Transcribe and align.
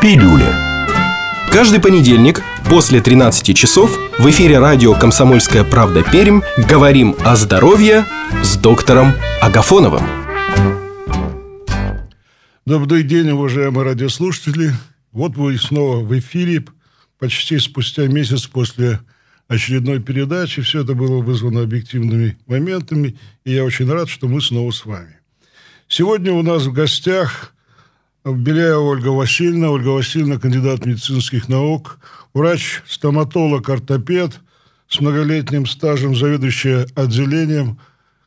Пилюля. 0.00 0.54
Каждый 1.52 1.78
понедельник 1.78 2.42
после 2.70 3.02
13 3.02 3.54
часов 3.54 3.98
в 4.18 4.30
эфире 4.30 4.58
радио 4.58 4.94
«Комсомольская 4.94 5.62
правда 5.62 6.02
Пермь» 6.02 6.40
говорим 6.56 7.14
о 7.22 7.36
здоровье 7.36 8.06
с 8.42 8.56
доктором 8.56 9.12
Агафоновым. 9.42 10.02
Добрый 12.64 13.02
день, 13.02 13.28
уважаемые 13.32 13.84
радиослушатели. 13.84 14.72
Вот 15.12 15.36
вы 15.36 15.58
снова 15.58 15.98
в 15.98 16.18
эфире, 16.18 16.64
почти 17.18 17.58
спустя 17.58 18.06
месяц 18.06 18.46
после 18.46 19.00
очередной 19.48 20.00
передачи. 20.00 20.62
Все 20.62 20.80
это 20.80 20.94
было 20.94 21.20
вызвано 21.20 21.60
объективными 21.60 22.38
моментами, 22.46 23.18
и 23.44 23.52
я 23.52 23.64
очень 23.64 23.90
рад, 23.92 24.08
что 24.08 24.28
мы 24.28 24.40
снова 24.40 24.70
с 24.70 24.86
вами. 24.86 25.18
Сегодня 25.88 26.32
у 26.32 26.40
нас 26.40 26.62
в 26.62 26.72
гостях 26.72 27.52
Беляева 28.24 28.80
Ольга 28.80 29.08
Васильевна. 29.08 29.70
Ольга 29.70 29.88
Васильевна, 29.88 30.38
кандидат 30.38 30.84
медицинских 30.84 31.48
наук, 31.48 31.98
врач, 32.34 32.82
стоматолог, 32.86 33.68
ортопед 33.68 34.40
с 34.88 35.00
многолетним 35.00 35.66
стажем, 35.66 36.14
заведующая 36.14 36.86
отделением 36.94 37.78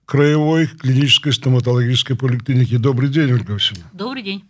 Краевой 0.05 0.67
клинической 0.67 1.31
стоматологической 1.31 2.17
поликлиники. 2.17 2.75
Добрый 2.77 3.09
день, 3.09 3.31
Ольга 3.31 3.51
Васильевна. 3.51 3.89
Добрый 3.93 4.21
день. 4.21 4.43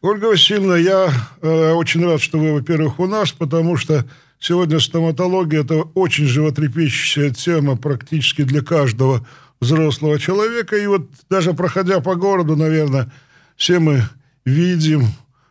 Ольга 0.00 0.26
Васильевна, 0.26 0.76
я 0.76 1.12
э, 1.42 1.72
очень 1.72 2.04
рад, 2.04 2.20
что 2.20 2.38
вы, 2.38 2.54
во-первых, 2.54 2.98
у 2.98 3.06
нас, 3.06 3.32
потому 3.32 3.76
что 3.76 4.04
сегодня 4.38 4.80
стоматология– 4.80 5.60
это 5.64 5.82
очень 5.94 6.26
животрепещущая 6.26 7.30
тема 7.30 7.76
практически 7.76 8.42
для 8.42 8.62
каждого 8.62 9.26
взрослого 9.60 10.18
человека. 10.18 10.76
И 10.76 10.86
вот 10.86 11.08
даже 11.28 11.52
проходя 11.52 12.00
по 12.00 12.14
городу, 12.14 12.56
наверное, 12.56 13.12
все 13.56 13.78
мы 13.78 14.02
видим, 14.44 15.06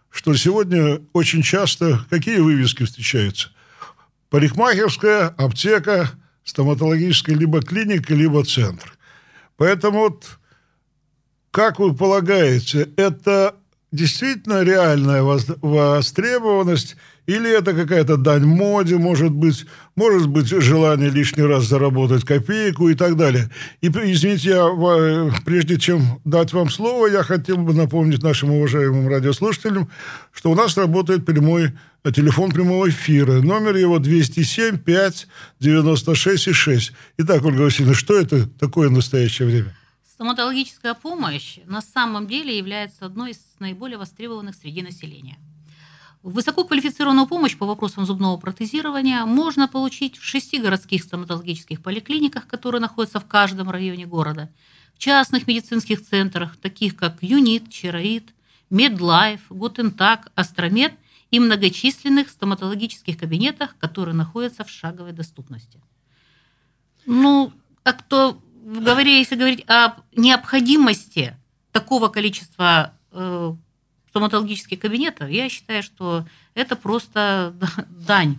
что 0.10 0.36
сегодня 0.36 1.02
очень 1.14 1.44
часто 1.44 2.06
какие 2.10 2.40
вывески 2.40 2.84
встречаются? 2.84 3.50
Парикмахерская, 4.30 5.28
аптека, 5.38 6.12
стоматологическая 6.44 7.36
либо 7.36 7.62
клиника, 7.62 8.14
либо 8.14 8.44
центр. 8.44 8.98
Поэтому 9.58 10.00
вот, 10.00 10.40
как 11.52 11.80
вы 11.80 11.96
полагаете, 11.96 12.90
это 12.98 13.56
действительно 13.92 14.64
реальная 14.64 15.24
востребованность 15.24 16.96
или 17.28 17.52
это 17.52 17.74
какая-то 17.74 18.16
дань 18.16 18.46
моде, 18.46 18.98
может 18.98 19.32
быть, 19.32 19.66
может 19.96 20.30
быть 20.30 20.48
желание 20.48 21.10
лишний 21.10 21.44
раз 21.44 21.66
заработать 21.66 22.24
копейку 22.24 22.88
и 22.88 22.96
так 22.96 23.18
далее. 23.18 23.50
И, 23.82 23.88
извините, 23.88 24.50
я, 24.50 25.32
прежде 25.46 25.78
чем 25.78 26.22
дать 26.24 26.54
вам 26.54 26.70
слово, 26.70 27.08
я 27.08 27.24
хотел 27.24 27.58
бы 27.58 27.74
напомнить 27.74 28.24
нашим 28.24 28.52
уважаемым 28.52 29.10
радиослушателям, 29.10 29.90
что 30.32 30.52
у 30.52 30.56
нас 30.56 30.78
работает 30.78 31.26
прямой 31.26 31.74
телефон 32.16 32.52
прямого 32.52 32.90
эфира. 32.90 33.42
Номер 33.42 33.76
его 33.76 34.00
207 34.00 34.78
5 34.78 35.28
96 35.60 36.56
6. 36.56 36.94
Итак, 37.18 37.44
Ольга 37.44 37.62
Васильевна, 37.62 37.94
что 37.94 38.18
это 38.18 38.48
такое 38.48 38.88
в 38.88 38.94
настоящее 38.94 39.50
время? 39.50 39.76
Стоматологическая 40.14 40.94
помощь 40.94 41.60
на 41.66 41.82
самом 41.82 42.26
деле 42.26 42.58
является 42.58 43.06
одной 43.06 43.32
из 43.32 43.40
наиболее 43.60 43.98
востребованных 43.98 44.56
среди 44.56 44.82
населения. 44.82 45.38
Высококвалифицированную 46.24 47.28
помощь 47.28 47.58
по 47.58 47.66
вопросам 47.66 48.06
зубного 48.06 48.38
протезирования 48.38 49.26
можно 49.26 49.68
получить 49.68 50.18
в 50.18 50.24
шести 50.24 50.60
городских 50.60 51.04
стоматологических 51.04 51.82
поликлиниках, 51.82 52.48
которые 52.48 52.82
находятся 52.82 53.20
в 53.20 53.28
каждом 53.28 53.70
районе 53.70 54.06
города, 54.06 54.50
в 54.96 55.00
частных 55.00 55.48
медицинских 55.48 56.02
центрах, 56.02 56.58
таких 56.58 56.96
как 56.96 57.18
ЮНИТ, 57.22 57.70
Чароид, 57.70 58.34
Медлайф, 58.70 59.42
Гутентак, 59.50 60.32
Астромед 60.36 60.94
и 61.30 61.40
многочисленных 61.40 62.30
стоматологических 62.30 63.18
кабинетах, 63.18 63.78
которые 63.78 64.16
находятся 64.16 64.64
в 64.64 64.70
шаговой 64.70 65.12
доступности. 65.12 65.80
Ну, 67.06 67.54
а 67.84 67.94
кто, 67.94 68.42
говоря, 68.66 69.18
если 69.18 69.36
говорить 69.36 69.64
о 69.70 69.96
необходимости 70.16 71.38
такого 71.72 72.10
количества 72.10 72.94
э, 73.12 73.56
стоматологических 74.10 74.80
кабинетов, 74.80 75.30
я 75.30 75.50
считаю, 75.50 75.84
что 75.84 76.26
это 76.54 76.76
просто 76.76 77.54
дань. 77.90 78.38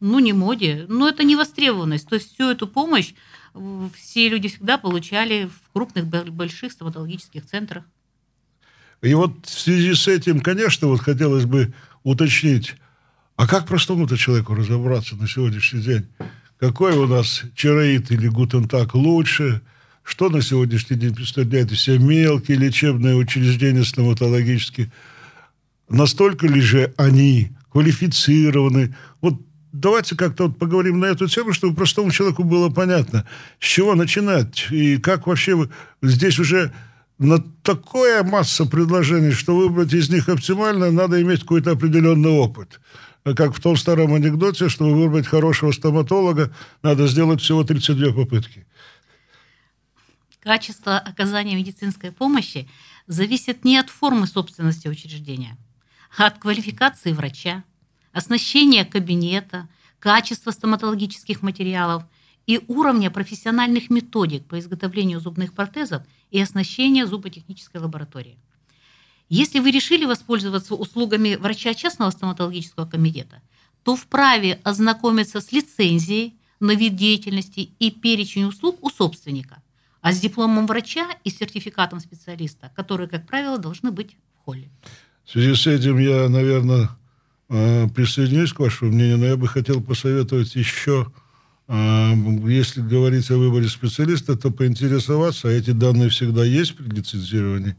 Ну, 0.00 0.20
не 0.20 0.32
моде, 0.32 0.86
но 0.88 1.08
это 1.08 1.24
не 1.24 1.34
востребованность. 1.34 2.08
То 2.08 2.14
есть 2.14 2.32
всю 2.32 2.50
эту 2.50 2.68
помощь 2.68 3.14
все 3.96 4.28
люди 4.28 4.48
всегда 4.48 4.78
получали 4.78 5.46
в 5.46 5.72
крупных, 5.72 6.06
больших 6.06 6.70
стоматологических 6.72 7.44
центрах. 7.44 7.84
И 9.02 9.12
вот 9.14 9.44
в 9.44 9.58
связи 9.58 9.94
с 9.94 10.06
этим, 10.06 10.40
конечно, 10.40 10.86
вот 10.86 11.00
хотелось 11.00 11.46
бы 11.46 11.74
уточнить, 12.04 12.76
а 13.36 13.48
как 13.48 13.66
простому-то 13.66 14.16
человеку 14.16 14.54
разобраться 14.54 15.16
на 15.16 15.26
сегодняшний 15.26 15.80
день? 15.80 16.06
Какой 16.58 16.96
у 16.96 17.06
нас 17.06 17.42
чароид 17.54 18.10
или 18.12 18.28
гутентак 18.28 18.94
лучше– 18.94 19.62
что 20.08 20.30
на 20.30 20.40
сегодняшний 20.40 20.96
день 20.96 21.14
представляют 21.14 21.70
себя 21.78 21.98
мелкие 21.98 22.56
лечебные 22.56 23.14
учреждения 23.14 23.84
стоматологические? 23.84 24.90
Настолько 25.90 26.46
ли 26.46 26.62
же 26.62 26.94
они 26.96 27.50
квалифицированы? 27.70 28.96
Вот 29.20 29.34
давайте 29.72 30.16
как-то 30.16 30.46
вот 30.46 30.58
поговорим 30.58 30.98
на 30.98 31.06
эту 31.06 31.28
тему, 31.28 31.52
чтобы 31.52 31.76
простому 31.76 32.10
человеку 32.10 32.42
было 32.42 32.70
понятно, 32.70 33.26
с 33.60 33.66
чего 33.66 33.94
начинать 33.94 34.68
и 34.70 34.96
как 34.96 35.26
вообще 35.26 35.68
здесь 36.00 36.38
уже 36.38 36.72
на 37.18 37.44
такая 37.62 38.22
масса 38.22 38.64
предложений, 38.64 39.32
что 39.32 39.54
выбрать 39.54 39.92
из 39.92 40.08
них 40.08 40.30
оптимально, 40.30 40.90
надо 40.90 41.20
иметь 41.20 41.40
какой-то 41.40 41.72
определенный 41.72 42.30
опыт. 42.30 42.80
Как 43.36 43.54
в 43.54 43.60
том 43.60 43.76
старом 43.76 44.14
анекдоте, 44.14 44.70
чтобы 44.70 44.94
выбрать 44.94 45.26
хорошего 45.26 45.70
стоматолога, 45.72 46.50
надо 46.82 47.06
сделать 47.08 47.42
всего 47.42 47.62
32 47.62 48.12
попытки. 48.14 48.64
Качество 50.40 50.98
оказания 50.98 51.56
медицинской 51.56 52.12
помощи 52.12 52.68
зависит 53.06 53.64
не 53.64 53.76
от 53.76 53.90
формы 53.90 54.26
собственности 54.26 54.86
учреждения, 54.86 55.56
а 56.16 56.26
от 56.26 56.38
квалификации 56.38 57.12
врача, 57.12 57.64
оснащения 58.12 58.84
кабинета, 58.84 59.68
качества 59.98 60.52
стоматологических 60.52 61.42
материалов 61.42 62.04
и 62.46 62.60
уровня 62.68 63.10
профессиональных 63.10 63.90
методик 63.90 64.46
по 64.46 64.60
изготовлению 64.60 65.20
зубных 65.20 65.54
протезов 65.54 66.04
и 66.30 66.40
оснащения 66.40 67.04
зуботехнической 67.04 67.80
лаборатории. 67.80 68.38
Если 69.28 69.58
вы 69.58 69.72
решили 69.72 70.04
воспользоваться 70.06 70.74
услугами 70.74 71.34
врача 71.34 71.74
частного 71.74 72.10
стоматологического 72.10 72.86
комитета, 72.86 73.42
то 73.82 73.96
вправе 73.96 74.60
ознакомиться 74.62 75.40
с 75.40 75.50
лицензией 75.50 76.38
на 76.60 76.72
вид 76.72 76.94
деятельности 76.94 77.72
и 77.80 77.90
перечень 77.90 78.44
услуг 78.44 78.78
у 78.82 78.88
собственника– 78.88 79.60
а 80.00 80.12
с 80.12 80.20
дипломом 80.20 80.66
врача 80.66 81.08
и 81.24 81.30
сертификатом 81.30 82.00
специалиста, 82.00 82.70
которые, 82.76 83.08
как 83.08 83.26
правило, 83.26 83.58
должны 83.58 83.90
быть 83.90 84.16
в 84.36 84.44
холле. 84.44 84.68
В 85.24 85.32
связи 85.32 85.54
с 85.54 85.66
этим 85.66 85.98
я, 85.98 86.28
наверное, 86.28 86.90
э, 87.48 87.88
присоединюсь 87.88 88.52
к 88.52 88.60
вашему 88.60 88.92
мнению, 88.92 89.18
но 89.18 89.26
я 89.26 89.36
бы 89.36 89.48
хотел 89.48 89.82
посоветовать 89.82 90.54
еще, 90.54 91.12
э, 91.66 92.12
если 92.46 92.80
говорить 92.80 93.30
о 93.30 93.36
выборе 93.36 93.68
специалиста, 93.68 94.36
то 94.36 94.50
поинтересоваться, 94.50 95.48
а 95.48 95.52
эти 95.52 95.72
данные 95.72 96.08
всегда 96.10 96.44
есть 96.44 96.76
при 96.76 96.88
лицензировании, 96.88 97.76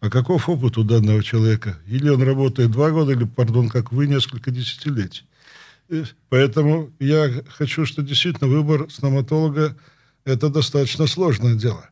а 0.00 0.10
каков 0.10 0.48
опыт 0.48 0.76
у 0.76 0.84
данного 0.84 1.22
человека? 1.22 1.78
Или 1.86 2.10
он 2.10 2.22
работает 2.22 2.70
два 2.70 2.90
года, 2.90 3.12
или, 3.12 3.24
пардон, 3.24 3.70
как 3.70 3.90
вы, 3.90 4.06
несколько 4.06 4.50
десятилетий. 4.50 5.24
Э, 5.88 6.04
поэтому 6.28 6.90
я 7.00 7.42
хочу, 7.48 7.86
что 7.86 8.02
действительно 8.02 8.50
выбор 8.50 8.90
стоматолога– 8.90 9.76
это 10.24 10.48
достаточно 10.48 11.06
сложное 11.06 11.54
дело. 11.54 11.88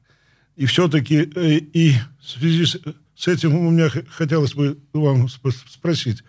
И 0.56 0.66
все-таки 0.66 1.30
э, 1.34 1.56
и 1.56 1.94
в 2.20 2.30
связи 2.30 2.66
с, 2.66 3.28
этим 3.28 3.54
у 3.54 3.70
меня 3.70 3.90
хотелось 4.10 4.54
бы 4.54 4.78
вам 4.92 5.28
спросить, 5.28 6.22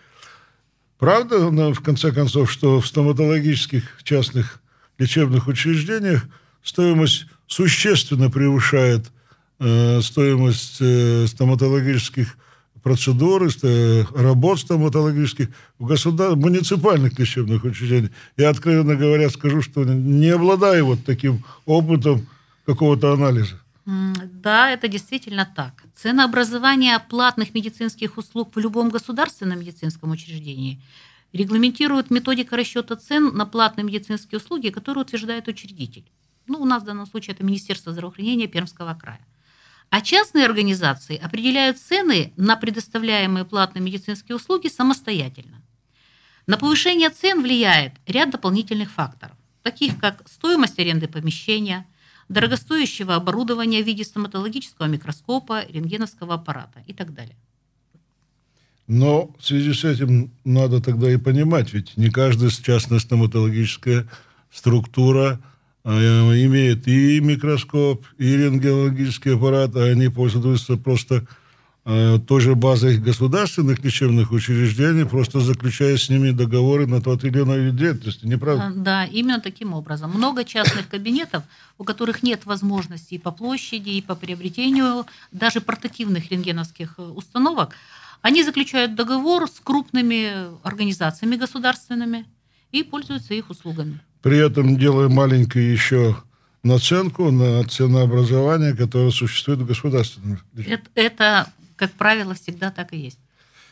правда, 0.98 1.38
в 1.48 1.80
конце 1.80 2.12
концов, 2.12 2.50
что 2.50 2.80
в 2.80 2.86
стоматологических 2.86 4.00
частных 4.02 4.62
лечебных 4.98 5.48
учреждениях 5.48 6.26
стоимость 6.62 7.26
существенно 7.46 8.30
превышает 8.30 9.10
э, 9.58 10.00
стоимость 10.02 10.78
э, 10.80 11.26
стоматологических 11.26 12.36
процедур, 12.84 13.48
э, 13.62 14.04
работ 14.14 14.60
стоматологических 14.60 15.48
в 15.78 15.86
государ... 15.86 16.36
муниципальных 16.36 17.18
лечебных 17.18 17.64
учреждениях. 17.64 18.10
Я, 18.36 18.50
откровенно 18.50 18.94
говоря, 18.94 19.30
скажу, 19.30 19.62
что 19.62 19.84
не 19.84 20.28
обладаю 20.28 20.86
вот 20.86 21.04
таким 21.04 21.42
опытом 21.66 22.28
какого-то 22.66 23.12
анализа. 23.12 23.60
Да, 23.86 24.70
это 24.70 24.88
действительно 24.88 25.48
так. 25.56 25.84
Ценообразование 25.94 26.98
платных 26.98 27.54
медицинских 27.54 28.18
услуг 28.18 28.50
в 28.54 28.58
любом 28.58 28.90
государственном 28.90 29.60
медицинском 29.60 30.10
учреждении 30.10 30.78
регламентирует 31.32 32.10
методика 32.10 32.56
расчета 32.56 32.96
цен 32.96 33.34
на 33.34 33.46
платные 33.46 33.84
медицинские 33.84 34.38
услуги, 34.38 34.68
которые 34.68 35.02
утверждает 35.02 35.48
учредитель. 35.48 36.04
Ну, 36.46 36.60
у 36.60 36.64
нас 36.66 36.82
в 36.82 36.86
данном 36.86 37.06
случае 37.06 37.34
это 37.34 37.44
Министерство 37.44 37.92
здравоохранения 37.92 38.46
Пермского 38.46 38.94
края. 38.94 39.20
А 39.94 40.00
частные 40.00 40.44
организации 40.44 41.16
определяют 41.16 41.78
цены 41.78 42.32
на 42.36 42.56
предоставляемые 42.56 43.44
платные 43.44 43.80
медицинские 43.80 44.34
услуги 44.34 44.66
самостоятельно. 44.66 45.62
На 46.48 46.58
повышение 46.58 47.10
цен 47.10 47.40
влияет 47.40 47.92
ряд 48.04 48.30
дополнительных 48.30 48.90
факторов, 48.90 49.36
таких 49.62 50.00
как 50.00 50.28
стоимость 50.28 50.80
аренды 50.80 51.06
помещения, 51.06 51.86
дорогостоящего 52.28 53.14
оборудования 53.14 53.84
в 53.84 53.86
виде 53.86 54.02
стоматологического 54.02 54.86
микроскопа, 54.86 55.64
рентгеновского 55.68 56.34
аппарата 56.34 56.82
и 56.88 56.92
так 56.92 57.14
далее. 57.14 57.36
Но 58.88 59.32
в 59.38 59.44
связи 59.44 59.72
с 59.72 59.84
этим 59.84 60.32
надо 60.42 60.82
тогда 60.82 61.08
и 61.08 61.18
понимать, 61.18 61.72
ведь 61.72 61.96
не 61.96 62.10
каждая 62.10 62.50
частная 62.50 62.98
стоматологическая 62.98 64.08
структура 64.50 65.40
э, 65.84 65.90
имеет 66.46 66.88
и 66.88 67.20
микроскоп, 67.20 68.04
и 68.18 68.36
рентгенологический 68.36 69.34
аппарат, 69.34 69.76
а 69.76 69.84
они 69.84 70.08
пользуются 70.08 70.76
просто 70.76 71.26
э, 71.84 72.18
той 72.26 72.40
же 72.40 72.54
базой 72.54 72.98
государственных 72.98 73.84
лечебных 73.84 74.32
учреждений, 74.32 75.04
просто 75.04 75.40
заключая 75.40 75.96
с 75.96 76.08
ними 76.08 76.30
договоры 76.30 76.86
на 76.86 77.00
тот 77.00 77.24
или 77.24 77.40
иной 77.40 77.66
вид 77.66 77.76
деятельности, 77.76 78.26
не 78.26 78.36
правда? 78.36 78.72
Да, 78.74 79.04
именно 79.04 79.40
таким 79.40 79.74
образом. 79.74 80.10
Много 80.10 80.44
частных 80.44 80.88
кабинетов, 80.88 81.44
у 81.78 81.84
которых 81.84 82.22
нет 82.22 82.46
возможности 82.46 83.14
и 83.14 83.18
по 83.18 83.30
площади, 83.30 83.90
и 83.90 84.02
по 84.02 84.14
приобретению 84.14 85.06
даже 85.32 85.60
портативных 85.60 86.30
рентгеновских 86.30 86.98
установок, 86.98 87.74
они 88.22 88.42
заключают 88.42 88.94
договор 88.94 89.48
с 89.48 89.60
крупными 89.60 90.56
организациями 90.66 91.36
государственными 91.36 92.24
и 92.72 92.82
пользуются 92.82 93.34
их 93.34 93.50
услугами. 93.50 94.00
При 94.24 94.38
этом 94.38 94.78
делая 94.78 95.10
маленькую 95.10 95.70
еще 95.70 96.16
наценку 96.62 97.30
на 97.30 97.62
ценообразование, 97.64 98.74
которое 98.74 99.10
существует 99.10 99.60
в 99.60 99.66
государственном. 99.66 100.40
Это, 100.56 100.88
это, 100.94 101.52
как 101.76 101.92
правило, 101.92 102.32
всегда 102.32 102.70
так 102.70 102.94
и 102.94 102.96
есть. 102.96 103.18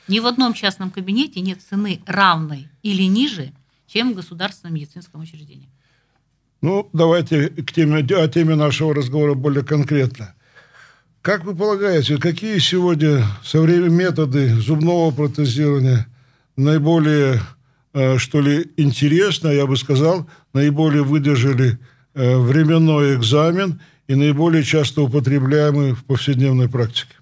Ни 0.08 0.20
в 0.20 0.26
одном 0.26 0.52
частном 0.52 0.90
кабинете 0.90 1.40
нет 1.40 1.60
цены 1.66 2.02
равной 2.04 2.68
или 2.82 3.04
ниже, 3.04 3.50
чем 3.86 4.12
в 4.12 4.16
государственном 4.16 4.74
медицинском 4.74 5.22
учреждении. 5.22 5.70
Ну, 6.60 6.86
давайте 6.92 7.48
к 7.48 7.72
теме, 7.72 8.00
о 8.00 8.28
теме 8.28 8.54
нашего 8.54 8.94
разговора 8.94 9.32
более 9.32 9.64
конкретно. 9.64 10.34
Как 11.22 11.44
вы 11.44 11.56
полагаете, 11.56 12.18
какие 12.18 12.58
сегодня 12.58 13.24
современные 13.42 13.88
методы 13.88 14.54
зубного 14.56 15.12
протезирования 15.12 16.06
наиболее, 16.56 17.40
что 18.18 18.40
ли, 18.40 18.70
интересно, 18.76 19.48
я 19.48 19.66
бы 19.66 19.76
сказал, 19.76 20.28
наиболее 20.52 21.02
выдержали 21.02 21.78
э, 22.14 22.36
временной 22.36 23.16
экзамен 23.16 23.80
и 24.08 24.14
наиболее 24.14 24.62
часто 24.62 25.02
употребляемые 25.02 25.94
в 25.94 26.04
повседневной 26.04 26.68
практике? 26.68 27.14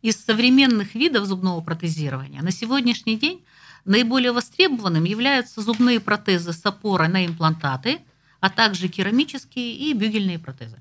Из 0.00 0.16
современных 0.16 0.94
видов 0.94 1.26
зубного 1.26 1.60
протезирования 1.60 2.42
на 2.42 2.50
сегодняшний 2.50 3.16
день 3.16 3.44
наиболее 3.84 4.32
востребованным 4.32 5.04
являются 5.04 5.60
зубные 5.60 6.00
протезы 6.00 6.52
с 6.52 6.64
опорой 6.64 7.08
на 7.08 7.26
имплантаты, 7.26 7.98
а 8.40 8.50
также 8.50 8.88
керамические 8.88 9.74
и 9.74 9.92
бюгельные 9.92 10.38
протезы. 10.38 10.76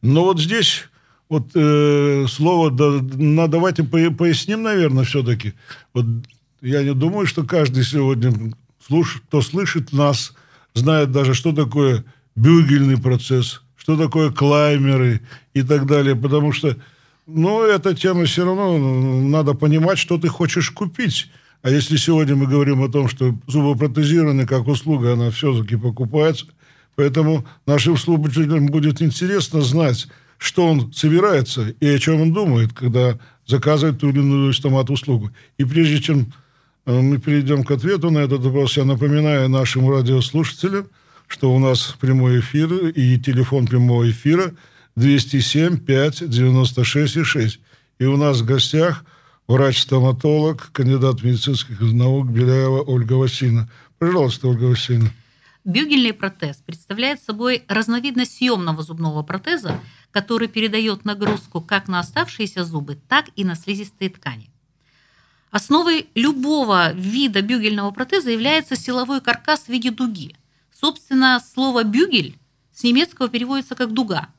Но 0.00 0.24
вот 0.24 0.40
здесь 0.40 0.84
вот 1.28 1.50
э, 1.54 2.26
слово, 2.28 2.70
да, 2.70 3.00
на, 3.16 3.48
давайте 3.48 3.82
поясним, 3.82 4.62
наверное, 4.62 5.04
все-таки. 5.04 5.54
Вот 5.92 6.06
я 6.64 6.82
не 6.82 6.94
думаю, 6.94 7.26
что 7.26 7.44
каждый 7.44 7.84
сегодня, 7.84 8.32
слуш, 8.84 9.22
кто 9.28 9.42
слышит 9.42 9.92
нас, 9.92 10.32
знает 10.72 11.12
даже, 11.12 11.34
что 11.34 11.52
такое 11.52 12.04
бюгельный 12.34 13.00
процесс, 13.00 13.62
что 13.76 13.96
такое 13.96 14.30
клаймеры 14.30 15.20
и 15.52 15.62
так 15.62 15.86
далее, 15.86 16.16
потому 16.16 16.52
что, 16.52 16.76
ну, 17.26 17.62
эта 17.62 17.94
тема 17.94 18.24
все 18.24 18.46
равно, 18.46 18.78
ну, 18.78 19.28
надо 19.28 19.52
понимать, 19.52 19.98
что 19.98 20.16
ты 20.16 20.28
хочешь 20.28 20.70
купить. 20.70 21.30
А 21.60 21.68
если 21.70 21.96
сегодня 21.96 22.34
мы 22.34 22.46
говорим 22.46 22.82
о 22.82 22.88
том, 22.88 23.08
что 23.08 23.34
зубопротезирование 23.46 24.46
как 24.46 24.66
услуга, 24.66 25.12
она 25.12 25.30
все-таки 25.30 25.76
покупается, 25.76 26.46
поэтому 26.96 27.44
нашим 27.66 27.98
слушателям 27.98 28.66
будет 28.66 29.02
интересно 29.02 29.60
знать, 29.60 30.08
что 30.38 30.66
он 30.66 30.92
собирается 30.94 31.74
и 31.78 31.86
о 31.86 31.98
чем 31.98 32.22
он 32.22 32.32
думает, 32.32 32.72
когда 32.72 33.18
заказывает 33.46 34.00
ту 34.00 34.08
или 34.08 34.20
иную 34.20 34.52
стомат-услугу. 34.54 35.30
И 35.58 35.64
прежде 35.64 36.00
чем 36.00 36.32
мы 36.92 37.18
перейдем 37.18 37.64
к 37.64 37.70
ответу 37.70 38.10
на 38.10 38.18
этот 38.18 38.42
вопрос, 38.42 38.76
я 38.76 38.84
напоминаю 38.84 39.48
нашим 39.48 39.90
радиослушателям, 39.90 40.88
что 41.26 41.54
у 41.54 41.58
нас 41.58 41.96
прямой 42.00 42.40
эфир 42.40 42.72
и 42.88 43.18
телефон 43.18 43.66
прямого 43.66 44.10
эфира 44.10 44.54
207 44.96 45.78
5 45.78 46.28
96 46.28 47.24
6. 47.24 47.60
И 47.98 48.04
у 48.04 48.16
нас 48.16 48.40
в 48.40 48.44
гостях 48.44 49.04
врач-стоматолог, 49.46 50.70
кандидат 50.72 51.22
медицинских 51.22 51.80
наук 51.80 52.28
Беляева 52.28 52.82
Ольга 52.82 53.14
Васильевна. 53.14 53.68
Пожалуйста, 53.98 54.48
Ольга 54.48 54.64
Васильевна. 54.64 55.10
Бюгельный 55.64 56.12
протез 56.12 56.56
представляет 56.56 57.22
собой 57.22 57.64
разновидность 57.68 58.36
съемного 58.36 58.82
зубного 58.82 59.22
протеза, 59.22 59.80
который 60.10 60.48
передает 60.48 61.06
нагрузку 61.06 61.62
как 61.62 61.88
на 61.88 62.00
оставшиеся 62.00 62.64
зубы, 62.64 62.96
так 63.08 63.26
и 63.34 63.44
на 63.44 63.54
слизистые 63.54 64.10
ткани. 64.10 64.53
Основой 65.54 66.08
любого 66.16 66.92
вида 66.94 67.40
бюгельного 67.40 67.92
протеза 67.92 68.30
является 68.30 68.74
силовой 68.74 69.20
каркас 69.20 69.60
в 69.60 69.68
виде 69.68 69.92
дуги. 69.92 70.34
Собственно, 70.72 71.40
слово 71.54 71.84
«бюгель» 71.84 72.36
с 72.72 72.82
немецкого 72.82 73.28
переводится 73.28 73.76
как 73.76 73.92
«дуга». 73.92 74.30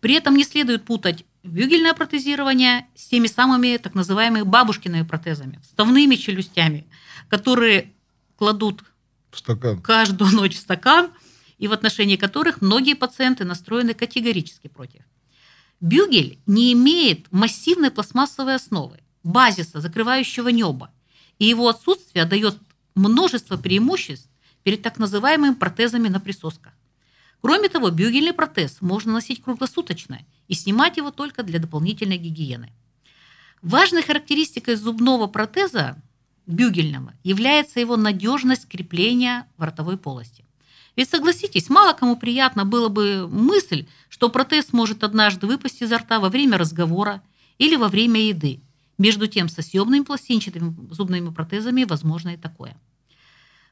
При 0.00 0.12
этом 0.12 0.36
не 0.36 0.44
следует 0.44 0.84
путать 0.84 1.24
бюгельное 1.42 1.94
протезирование 1.94 2.86
с 2.94 3.06
теми 3.06 3.26
самыми 3.26 3.78
так 3.78 3.94
называемыми 3.94 4.42
бабушкиными 4.42 5.04
протезами, 5.04 5.60
вставными 5.62 6.16
челюстями, 6.16 6.86
которые 7.30 7.90
кладут 8.36 8.84
стакан. 9.32 9.80
каждую 9.80 10.30
ночь 10.32 10.56
в 10.56 10.60
стакан– 10.60 11.10
и 11.56 11.66
в 11.66 11.72
отношении 11.72 12.16
которых 12.16 12.60
многие 12.60 12.94
пациенты 12.94 13.44
настроены 13.44 13.92
категорически 13.92 14.68
против. 14.68 15.02
Бюгель 15.80 16.38
не 16.46 16.72
имеет 16.72 17.32
массивной 17.32 17.90
пластмассовой 17.90 18.54
основы, 18.54 19.00
базиса, 19.22 19.80
закрывающего 19.80 20.48
небо, 20.48 20.90
и 21.38 21.46
его 21.46 21.68
отсутствие 21.68 22.24
дает 22.24 22.58
множество 22.94 23.56
преимуществ 23.56 24.30
перед 24.62 24.82
так 24.82 24.98
называемыми 24.98 25.54
протезами 25.54 26.08
на 26.08 26.20
присосках. 26.20 26.72
Кроме 27.40 27.68
того, 27.68 27.90
бюгельный 27.90 28.32
протез 28.32 28.78
можно 28.80 29.12
носить 29.12 29.42
круглосуточно 29.42 30.20
и 30.48 30.54
снимать 30.54 30.96
его 30.96 31.10
только 31.10 31.42
для 31.42 31.60
дополнительной 31.60 32.18
гигиены. 32.18 32.72
Важной 33.62 34.02
характеристикой 34.02 34.76
зубного 34.76 35.26
протеза 35.26 35.96
бюгельного 36.46 37.14
является 37.22 37.78
его 37.80 37.96
надежность 37.96 38.68
крепления 38.68 39.46
в 39.56 39.62
ротовой 39.62 39.98
полости. 39.98 40.44
Ведь 40.96 41.10
согласитесь, 41.10 41.68
мало 41.68 41.92
кому 41.92 42.16
приятно 42.16 42.64
было 42.64 42.88
бы 42.88 43.28
мысль, 43.28 43.86
что 44.08 44.28
протез 44.30 44.72
может 44.72 45.04
однажды 45.04 45.46
выпасть 45.46 45.80
изо 45.80 45.98
рта 45.98 46.18
во 46.18 46.28
время 46.28 46.58
разговора 46.58 47.22
или 47.58 47.76
во 47.76 47.88
время 47.88 48.20
еды. 48.20 48.60
Между 48.98 49.28
тем, 49.28 49.48
со 49.48 49.62
съемными 49.62 50.02
пластинчатыми 50.02 50.92
зубными 50.92 51.30
протезами 51.30 51.84
возможно 51.84 52.30
и 52.30 52.36
такое. 52.36 52.76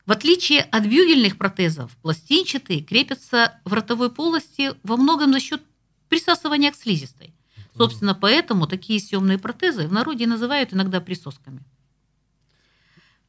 В 0.06 0.12
отличие 0.12 0.62
от 0.62 0.86
бюгельных 0.86 1.36
протезов, 1.36 1.96
пластинчатые 2.02 2.80
крепятся 2.80 3.60
в 3.64 3.72
ротовой 3.72 4.10
полости 4.10 4.70
во 4.84 4.96
многом 4.96 5.32
за 5.32 5.40
счет 5.40 5.62
присасывания 6.08 6.70
к 6.70 6.76
слизистой. 6.76 7.34
Собственно, 7.76 8.14
поэтому 8.14 8.68
такие 8.68 9.00
съемные 9.00 9.38
протезы 9.38 9.88
в 9.88 9.92
народе 9.92 10.26
называют 10.28 10.72
иногда 10.72 11.00
присосками. 11.00 11.64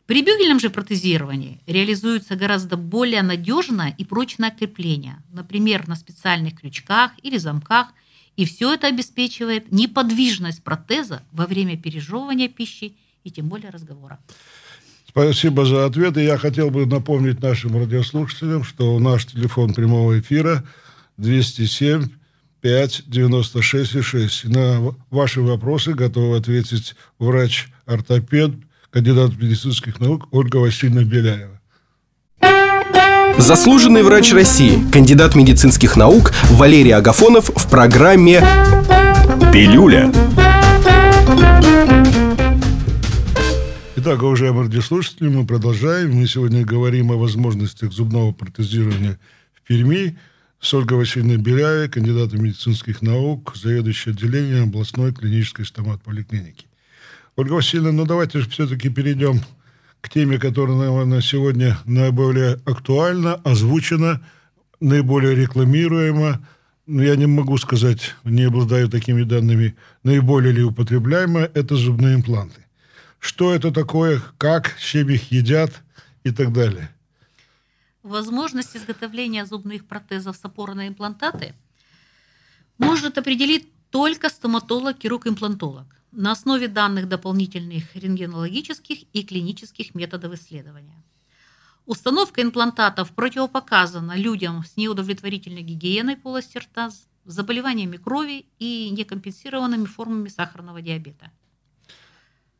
При 0.05 0.21
бюгельном 0.21 0.59
же 0.59 0.69
протезировании 0.69 1.59
реализуется 1.65 2.35
гораздо 2.35 2.77
более 2.77 3.23
надежное 3.23 3.93
и 3.97 4.05
прочное 4.05 4.51
крепление, 4.51 5.21
например, 5.33 5.87
на 5.87 5.95
специальных 5.95 6.61
крючках 6.61 7.11
или 7.23 7.37
замках, 7.37 7.87
и 8.37 8.45
все 8.45 8.73
это 8.73 8.87
обеспечивает 8.87 9.71
неподвижность 9.71 10.63
протеза 10.63 11.23
во 11.33 11.45
время 11.47 11.75
пережевывания 11.75 12.47
пищи 12.47 12.95
и 13.23 13.31
тем 13.31 13.49
более 13.49 13.71
разговора. 13.71 14.19
Спасибо 15.09 15.65
за 15.65 15.85
ответ. 15.85 16.15
И 16.17 16.23
я 16.23 16.37
хотел 16.37 16.69
бы 16.69 16.85
напомнить 16.85 17.41
нашим 17.41 17.75
радиослушателям, 17.75 18.63
что 18.63 18.97
наш 18.99 19.25
телефон 19.25 19.73
прямого 19.73 20.19
эфира 20.19 20.63
207 21.17 22.09
5 22.61 23.03
96 23.07 24.03
6. 24.03 24.45
На 24.45 24.93
ваши 25.09 25.41
вопросы 25.41 25.93
готовы 25.93 26.37
ответить 26.37 26.95
врач-ортопед 27.17 28.51
кандидат 28.91 29.35
медицинских 29.37 29.99
наук 29.99 30.27
Ольга 30.31 30.57
Васильевна 30.57 31.03
Беляева. 31.03 31.56
Заслуженный 33.37 34.03
врач 34.03 34.31
России, 34.33 34.81
кандидат 34.91 35.35
медицинских 35.35 35.95
наук 35.95 36.33
Валерий 36.49 36.93
Агафонов 36.93 37.49
в 37.55 37.69
программе 37.69 38.41
«Пилюля». 39.53 40.11
Итак, 43.97 44.23
уважаемые 44.23 44.67
радиослушатели, 44.67 45.27
мы 45.27 45.45
продолжаем. 45.45 46.13
Мы 46.13 46.27
сегодня 46.27 46.63
говорим 46.63 47.11
о 47.11 47.17
возможностях 47.17 47.91
зубного 47.91 48.31
протезирования 48.31 49.19
в 49.53 49.67
Перми. 49.67 50.17
с 50.59 50.73
Ольгой 50.73 50.99
Васильевной 50.99 51.37
Беляевой, 51.37 51.89
кандидатом 51.89 52.43
медицинских 52.43 53.01
наук, 53.01 53.53
заведующей 53.55 54.11
отделением 54.11 54.69
областной 54.69 55.13
клинической 55.13 55.65
стомат-поликлиники. 55.65 56.65
Ольга 57.35 57.53
Васильевна, 57.53 57.91
ну 57.91 58.05
давайте 58.05 58.39
же 58.39 58.49
все-таки 58.49 58.89
перейдем 58.89 59.41
к 60.01 60.09
теме, 60.09 60.39
которая, 60.39 60.77
наверное, 60.77 61.21
сегодня 61.21 61.77
наиболее 61.85 62.59
актуальна, 62.65 63.35
озвучена, 63.43 64.21
наиболее 64.79 65.35
рекламируема. 65.35 66.45
Но 66.85 67.03
я 67.03 67.15
не 67.15 67.25
могу 67.25 67.57
сказать, 67.57 68.15
не 68.23 68.43
обладаю 68.43 68.87
такими 68.89 69.23
данными, 69.23 69.75
наиболее 70.03 70.53
ли 70.53 70.63
употребляемое, 70.63 71.51
это 71.53 71.75
зубные 71.75 72.15
импланты. 72.15 72.65
Что 73.19 73.53
это 73.53 73.71
такое, 73.71 74.21
как, 74.37 74.77
чем 74.79 75.09
их 75.09 75.31
едят 75.31 75.71
и 76.23 76.31
так 76.31 76.53
далее. 76.53 76.89
Возможность 78.03 78.77
изготовления 78.77 79.45
зубных 79.45 79.85
протезов 79.85 80.37
с 80.37 80.45
опорой 80.45 80.75
на 80.75 80.87
имплантаты 80.87 81.53
может 82.77 83.17
определить 83.17 83.67
только 83.89 84.29
стоматолог-хирург-имплантолог 84.29 85.96
на 86.11 86.31
основе 86.31 86.67
данных 86.67 87.07
дополнительных 87.07 87.95
рентгенологических 87.95 89.03
и 89.13 89.23
клинических 89.23 89.95
методов 89.95 90.33
исследования. 90.33 91.03
Установка 91.85 92.41
имплантатов 92.41 93.11
противопоказана 93.11 94.17
людям 94.17 94.63
с 94.65 94.75
неудовлетворительной 94.77 95.61
гигиеной 95.61 96.17
полости 96.17 96.57
рта, 96.57 96.89
заболеваниями 97.23 97.97
крови 97.97 98.45
и 98.59 98.89
некомпенсированными 98.89 99.85
формами 99.85 100.29
сахарного 100.29 100.81
диабета. 100.81 101.31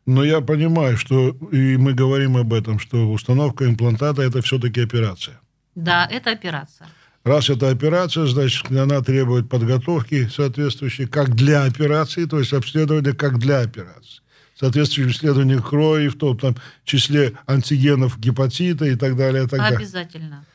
Но 0.05 0.23
я 0.23 0.39
понимаю, 0.39 0.97
что 0.97 1.31
и 1.51 1.75
мы 1.75 1.93
говорим 1.93 2.37
об 2.37 2.53
этом, 2.53 2.79
что 2.79 3.11
установка 3.11 3.65
имплантата 3.65 4.21
это 4.21 4.41
все-таки 4.41 4.81
операция. 4.81 5.41
Да, 5.75 6.07
это 6.09 6.31
операция. 6.31 6.87
Раз 7.23 7.49
это 7.49 7.69
операция, 7.69 8.25
значит, 8.25 8.71
она 8.71 9.01
требует 9.01 9.49
подготовки 9.49 10.27
соответствующей 10.27 11.07
как 11.07 11.35
для 11.35 11.63
операции, 11.63 12.25
то 12.25 12.39
есть 12.39 12.53
обследования 12.53 13.13
как 13.13 13.37
для 13.37 13.59
операции. 13.59 14.21
Соответствующее 14.55 15.13
исследование 15.13 15.61
крови, 15.61 16.07
в 16.07 16.17
том 16.17 16.37
там, 16.37 16.55
числе 16.83 17.33
антигенов 17.45 18.17
гепатита 18.19 18.85
и 18.85 18.95
так 18.95 19.15
далее. 19.15 19.43
И 19.43 19.47
так 19.47 19.59
Обязательно. 19.59 20.45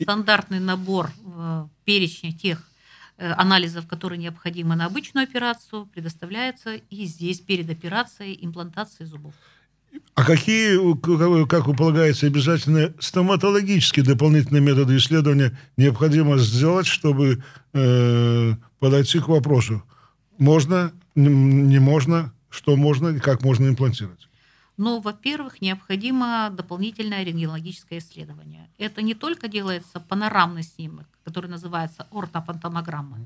Стандартный 0.00 0.58
набор 0.58 1.10
э, 1.24 1.66
перечня 1.84 2.32
тех 2.32 2.66
Э, 3.22 3.34
анализов, 3.34 3.86
которые 3.86 4.18
необходимы 4.18 4.74
на 4.74 4.86
обычную 4.86 5.22
операцию, 5.22 5.86
предоставляется 5.86 6.74
и 6.74 7.04
здесь 7.04 7.38
перед 7.40 7.70
операцией 7.70 8.36
имплантации 8.44 9.04
зубов. 9.04 9.32
А 10.14 10.24
какие, 10.24 10.76
как 11.46 11.66
вы 11.66 11.74
полагаете, 11.74 12.26
обязательно 12.26 12.92
стоматологические 12.98 14.04
дополнительные 14.04 14.60
методы 14.60 14.96
исследования 14.96 15.58
необходимо 15.76 16.36
сделать, 16.38 16.86
чтобы 16.86 17.42
э, 17.72 18.54
подойти 18.78 19.20
к 19.20 19.28
вопросу? 19.28 19.82
Можно, 20.38 20.92
не 21.14 21.78
можно, 21.78 22.32
что 22.50 22.76
можно 22.76 23.08
и 23.08 23.20
как 23.20 23.42
можно 23.42 23.68
имплантировать? 23.68 24.28
Ну, 24.76 25.00
во-первых, 25.00 25.60
необходимо 25.60 26.50
дополнительное 26.50 27.22
рентгенологическое 27.22 27.98
исследование. 27.98 28.68
Это 28.78 29.02
не 29.02 29.14
только 29.14 29.48
делается 29.48 30.00
панорамный 30.00 30.62
снимок, 30.62 31.06
который 31.24 31.48
называется 31.48 32.06
ортопантомограмма, 32.10 33.18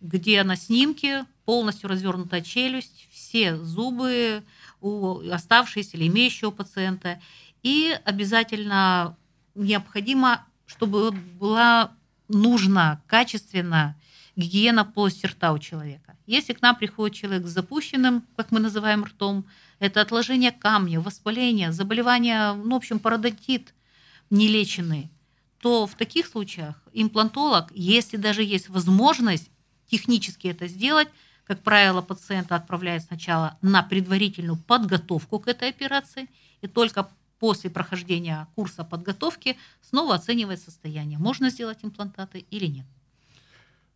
где 0.00 0.42
на 0.42 0.56
снимке 0.56 1.24
полностью 1.44 1.88
развернута 1.88 2.42
челюсть, 2.42 3.08
все 3.12 3.56
зубы 3.56 4.42
у 4.84 5.30
оставшиеся 5.30 5.96
или 5.96 6.06
имеющего 6.08 6.50
пациента. 6.50 7.20
И 7.62 7.98
обязательно 8.04 9.16
необходимо, 9.54 10.44
чтобы 10.66 11.10
была 11.10 11.92
нужна 12.28 13.00
качественно 13.06 13.96
гигиена 14.36 14.84
полости 14.84 15.26
рта 15.26 15.52
у 15.52 15.58
человека. 15.58 16.16
Если 16.26 16.52
к 16.52 16.60
нам 16.60 16.76
приходит 16.76 17.16
человек 17.16 17.46
с 17.46 17.50
запущенным, 17.50 18.24
как 18.36 18.50
мы 18.50 18.60
называем 18.60 19.04
ртом, 19.04 19.46
это 19.78 20.00
отложение 20.00 20.52
камня, 20.52 21.00
воспаление, 21.00 21.72
заболевания, 21.72 22.52
ну, 22.52 22.74
в 22.74 22.76
общем, 22.76 22.98
пародонтит 22.98 23.74
нелеченный, 24.30 25.10
то 25.60 25.86
в 25.86 25.94
таких 25.94 26.26
случаях 26.26 26.82
имплантолог, 26.92 27.70
если 27.74 28.16
даже 28.16 28.42
есть 28.42 28.68
возможность 28.68 29.50
технически 29.86 30.48
это 30.48 30.66
сделать, 30.66 31.08
как 31.46 31.60
правило, 31.60 32.00
пациента 32.00 32.56
отправляет 32.56 33.02
сначала 33.02 33.58
на 33.62 33.82
предварительную 33.82 34.56
подготовку 34.56 35.38
к 35.38 35.48
этой 35.48 35.68
операции, 35.68 36.28
и 36.62 36.66
только 36.66 37.08
после 37.38 37.70
прохождения 37.70 38.48
курса 38.54 38.84
подготовки 38.84 39.56
снова 39.82 40.14
оценивает 40.14 40.60
состояние, 40.60 41.18
можно 41.18 41.50
сделать 41.50 41.78
имплантаты 41.82 42.46
или 42.50 42.66
нет. 42.66 42.86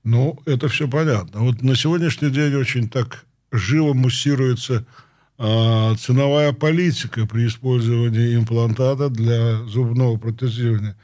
Ну, 0.05 0.39
это 0.45 0.69
все 0.69 0.89
понятно. 0.89 1.41
Вот 1.41 1.63
на 1.63 1.75
сегодняшний 1.75 2.31
день 2.31 2.55
очень 2.55 2.89
так 2.89 3.25
живо 3.51 3.95
муссируется 3.95 4.87
а, 5.39 5.95
ценовая 5.97 6.53
политика 6.53 7.27
при 7.27 7.47
использовании 7.47 8.37
имплантата 8.37 9.09
для 9.09 9.63
зубного 9.65 10.17
протезирования. 10.19 10.97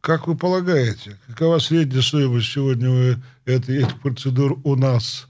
Как 0.00 0.26
вы 0.26 0.36
полагаете, 0.36 1.18
какова 1.28 1.58
средняя 1.58 2.02
стоимость 2.02 2.50
сегодня 2.52 3.22
этой, 3.44 3.84
этих 3.84 4.00
процедур 4.00 4.58
у 4.64 4.76
нас 4.76 5.28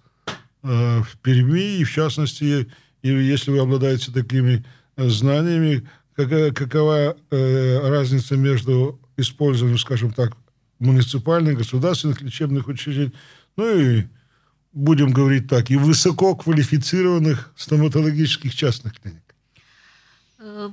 в 0.63 1.07
Перми, 1.23 1.79
и 1.79 1.85
в 1.85 1.91
частности, 1.91 2.71
если 3.03 3.51
вы 3.51 3.59
обладаете 3.59 4.13
такими 4.13 4.65
знаниями, 4.97 5.89
какая, 6.15 6.53
какова 6.53 7.17
э, 7.31 7.89
разница 7.89 8.37
между 8.37 9.01
использованием, 9.17 9.79
скажем 9.79 10.13
так, 10.13 10.37
муниципальных, 10.79 11.59
государственных 11.59 12.21
лечебных 12.23 12.69
учреждений, 12.69 13.13
ну 13.57 13.79
и 13.79 14.05
будем 14.73 15.13
говорить 15.13 15.49
так, 15.49 15.71
и 15.71 15.77
высококвалифицированных 15.77 17.53
стоматологических 17.57 18.55
частных 18.55 18.99
клиник? 19.01 19.35
Э, 20.39 20.71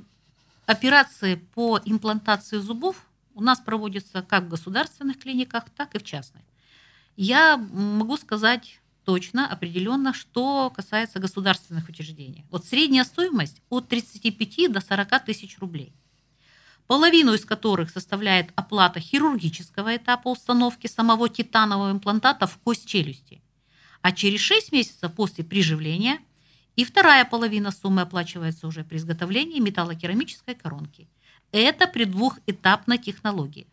операции 0.65 1.35
по 1.35 1.79
имплантации 1.85 2.57
зубов 2.57 2.95
у 3.35 3.41
нас 3.41 3.59
проводятся 3.59 4.21
как 4.21 4.45
в 4.45 4.49
государственных 4.49 5.19
клиниках, 5.19 5.65
так 5.75 5.95
и 5.95 5.99
в 5.99 6.03
частных. 6.03 6.43
Я 7.15 7.57
могу 7.57 8.17
сказать 8.17 8.79
точно, 9.09 9.51
определенно, 9.51 10.13
что 10.13 10.69
касается 10.69 11.19
государственных 11.19 11.89
учреждений. 11.89 12.45
Вот 12.51 12.65
средняя 12.65 13.03
стоимость 13.03 13.61
от 13.69 13.87
35 13.87 14.71
до 14.71 14.81
40 14.81 15.25
тысяч 15.25 15.57
рублей. 15.59 15.93
Половину 16.85 17.33
из 17.33 17.43
которых 17.43 17.89
составляет 17.89 18.51
оплата 18.55 18.99
хирургического 18.99 19.95
этапа 19.95 20.29
установки 20.29 20.87
самого 20.87 21.27
титанового 21.27 21.91
имплантата 21.91 22.45
в 22.45 22.57
кость 22.57 22.87
челюсти– 22.87 23.41
а 24.01 24.11
через 24.11 24.39
6 24.41 24.71
месяцев 24.71 25.13
после 25.13 25.43
приживления 25.43 26.19
и 26.75 26.85
вторая 26.85 27.25
половина 27.25 27.71
суммы 27.71 28.01
оплачивается 28.01 28.67
уже 28.67 28.83
при 28.83 28.97
изготовлении 28.97 29.59
металлокерамической 29.59 30.55
коронки. 30.55 31.07
Это 31.51 31.87
при 31.87 32.05
двухэтапной 32.05 32.97
технологии. 32.97 33.67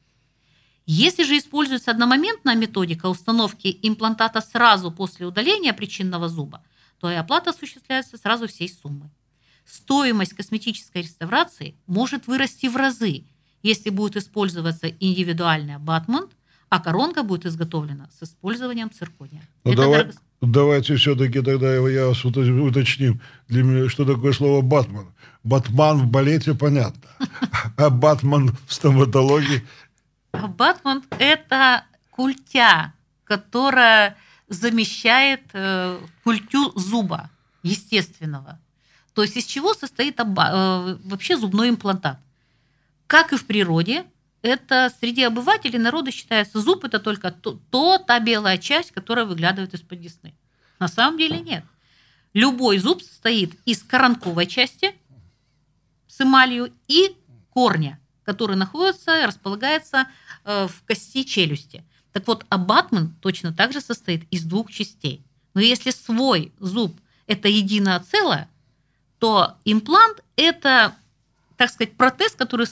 Если 0.87 1.25
же 1.25 1.37
используется 1.37 1.91
одномоментная 1.91 2.55
методика 2.55 3.07
установки 3.07 3.77
имплантата 3.83 4.41
сразу 4.41 4.93
после 4.93 5.27
удаления 5.27 5.73
причинного 5.73 6.29
зуба, 6.29 6.63
то 7.01 7.11
и 7.11 7.15
оплата 7.15 7.51
осуществляется 7.51 8.17
сразу 8.17 8.47
всей 8.47 8.69
суммы. 8.69 9.11
Стоимость 9.65 10.35
косметической 10.35 11.03
реставрации 11.03 11.77
может 11.87 12.29
вырасти 12.29 12.67
в 12.67 12.77
разы, 12.77 13.25
если 13.63 13.91
будет 13.91 14.17
использоваться 14.17 14.89
индивидуальный 14.89 15.75
абатмент– 15.75 16.31
а 16.69 16.81
коронка 16.81 17.23
будет 17.23 17.47
изготовлена 17.47 18.09
с 18.19 18.23
использованием 18.23 18.91
циркония. 18.91 19.43
Ну, 19.65 19.75
давай, 19.75 20.01
дорого... 20.01 20.19
Давайте 20.43 20.97
все-таки 20.97 21.41
тогда 21.41 21.75
я 21.75 22.09
вас 22.09 22.25
уточним, 22.25 23.21
для 23.49 23.63
меня, 23.63 23.89
что 23.89 24.05
такое 24.05 24.33
слово 24.33 24.61
«батман». 24.63 25.07
Батман 25.45 25.99
в 25.99 26.07
балете 26.09 26.55
понятно, 26.55 27.09
а 27.77 27.89
батман 27.91 28.57
в 28.67 28.75
стоматологии? 28.75 29.63
А 30.43 30.49
батман– 30.49 31.03
это 31.19 31.85
культя, 32.11 32.93
которая 33.25 34.17
замещает 34.49 35.43
э, 35.53 35.99
культю 36.25 36.73
зуба 36.79 37.31
естественного. 37.63 38.61
То 39.15 39.23
есть 39.23 39.37
из 39.37 39.45
чего 39.47 39.75
состоит 39.75 40.21
э, 40.21 40.25
вообще 40.25 41.37
зубной 41.37 41.71
имплантат? 41.71 42.19
Как 43.07 43.33
и 43.33 43.37
в 43.37 43.47
природе, 43.47 44.05
это 44.43 44.93
среди 45.01 45.23
обывателей 45.23 45.79
народа 45.79 46.11
считается 46.11 46.61
зуб 46.61 46.85
это 46.85 47.01
только 47.01 47.31
то, 47.31 47.59
то 47.71 47.99
та 47.99 48.21
белая 48.21 48.59
часть, 48.59 48.93
которая 48.93 49.25
выглядывает 49.25 49.75
из-под 49.75 50.01
десны. 50.01 50.35
На 50.79 50.89
самом 50.89 51.19
деле 51.19 51.41
нет. 51.41 51.65
Любой 52.35 52.79
зуб 52.79 53.03
состоит 53.03 53.59
из 53.65 53.83
коронковой 53.83 54.47
части 54.47 54.95
с 56.07 56.21
эмалью 56.21 56.73
и 56.87 57.17
корня, 57.51 57.99
который 58.27 58.57
находится 58.57 59.23
и 59.23 59.25
располагается 59.25 60.09
э, 60.45 60.67
в 60.69 60.83
кости 60.87 61.23
челюсти. 61.23 61.85
Так 62.13 62.27
вот, 62.27 62.45
абатман 62.49 63.15
точно 63.23 63.53
так 63.55 63.73
же 63.73 63.81
состоит 63.81 64.25
из 64.31 64.43
двух 64.45 64.71
частей. 64.71 65.25
Но 65.55 65.61
если 65.61 65.91
свой 65.91 66.53
зуб– 66.59 66.99
это 67.27 67.49
единое 67.49 68.01
целое, 68.01 68.51
то 69.19 69.57
имплант– 69.65 70.23
это, 70.37 70.95
так 71.57 71.71
сказать, 71.71 71.97
протез, 71.97 72.33
который 72.33 72.67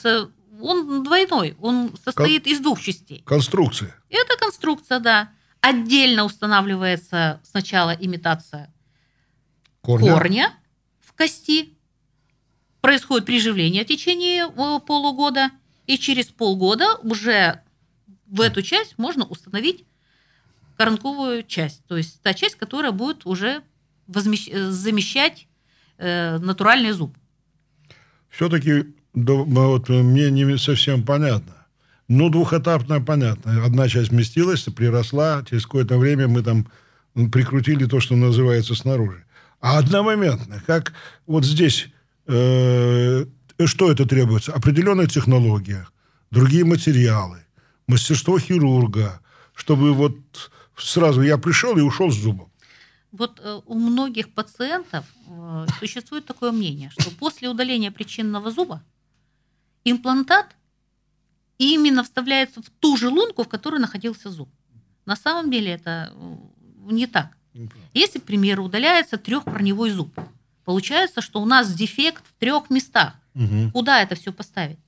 он 0.61 1.03
двойной, 1.03 1.55
он 1.61 1.91
состоит 2.03 2.47
из 2.47 2.59
двух 2.59 2.81
частей. 2.81 3.23
Конструкция. 3.25 3.95
Это 4.09 4.37
конструкция, 4.37 4.99
да. 4.99 5.29
Отдельно 5.61 6.25
устанавливается 6.25 7.39
сначала 7.43 7.91
имитация 7.91 8.71
Корня. 9.81 10.13
корня 10.13 10.53
в 11.01 11.13
кости. 11.13 11.74
Происходит 12.85 13.25
приживление 13.25 13.83
в 13.83 13.87
течение 13.87 14.45
э, 14.45 14.79
полугода. 14.85 15.49
И 15.87 15.97
через 15.97 16.27
полгода 16.27 16.97
уже 17.01 17.61
в 18.27 18.41
эту 18.41 18.61
часть 18.61 18.99
можно 18.99 19.25
установить 19.25 19.85
коронковую 20.77 21.41
часть. 21.41 21.83
То 21.87 21.97
есть 21.97 22.21
та 22.21 22.35
часть, 22.35 22.53
которая 22.57 22.91
будет 22.91 23.25
уже 23.25 23.63
возмещ- 24.07 24.51
э, 24.51 24.69
замещать 24.69 25.47
э, 25.97 26.37
натуральный 26.37 26.91
зуб. 26.91 27.17
Все-таки 28.29 28.93
вот, 29.15 29.89
мне 29.89 30.29
не 30.29 30.55
совсем 30.59 31.03
понятно. 31.03 31.65
Ну, 32.07 32.29
двухэтапно 32.29 33.01
понятно. 33.01 33.65
Одна 33.65 33.89
часть 33.89 34.11
вместилась, 34.11 34.61
приросла, 34.61 35.43
через 35.49 35.63
какое-то 35.63 35.97
время 35.97 36.27
мы 36.27 36.43
там 36.43 36.67
прикрутили 37.31 37.85
то, 37.85 37.99
что 37.99 38.15
называется 38.15 38.75
снаружи. 38.75 39.25
А 39.59 39.79
одномоментно, 39.79 40.61
как 40.67 40.93
вот 41.25 41.45
здесь, 41.45 41.87
э, 41.87 41.94
что 42.27 43.91
это 43.91 44.05
требуется? 44.05 44.53
Определенная 44.53 45.07
технология, 45.07 45.87
другие 46.31 46.65
материалы, 46.65 47.45
мастерство 47.87 48.39
хирурга, 48.39 49.21
чтобы 49.53 49.93
вот 49.93 50.17
сразу 50.77 51.21
я 51.21 51.37
пришел 51.37 51.77
и 51.77 51.81
ушел 51.81 52.11
с 52.11 52.15
зубом. 52.15 52.51
Вот 53.11 53.39
э, 53.41 53.61
у 53.65 53.75
многих 53.75 54.33
пациентов 54.33 55.05
э, 55.27 55.67
существует 55.79 56.25
такое 56.25 56.51
мнение, 56.51 56.89
что 56.89 57.11
после 57.11 57.47
удаления 57.47 57.91
причинного 57.91 58.51
зуба 58.51 58.83
имплантат 59.85 60.55
именно 61.57 62.03
вставляется 62.03 62.61
в 62.61 62.69
ту 62.79 62.97
же 62.97 63.07
лунку, 63.07 63.43
в 63.43 63.47
которой 63.47 63.79
находился 63.79 64.29
зуб. 64.29 64.49
На 65.05 65.15
самом 65.15 65.49
деле 65.49 65.71
это 65.71 66.11
э, 66.13 66.35
не 66.91 67.07
так. 67.07 67.37
Если, 67.93 68.19
к 68.19 68.23
примеру, 68.23 68.65
удаляется 68.65 69.17
трехкорневой 69.17 69.91
зуб, 69.91 70.13
получается, 70.65 71.21
что 71.21 71.41
у 71.41 71.45
нас 71.45 71.73
дефект 71.73 72.23
в 72.27 72.39
трех 72.39 72.69
местах. 72.69 73.13
Угу. 73.35 73.71
Куда 73.73 74.01
это 74.01 74.15
все 74.15 74.33
поставить? 74.33 74.79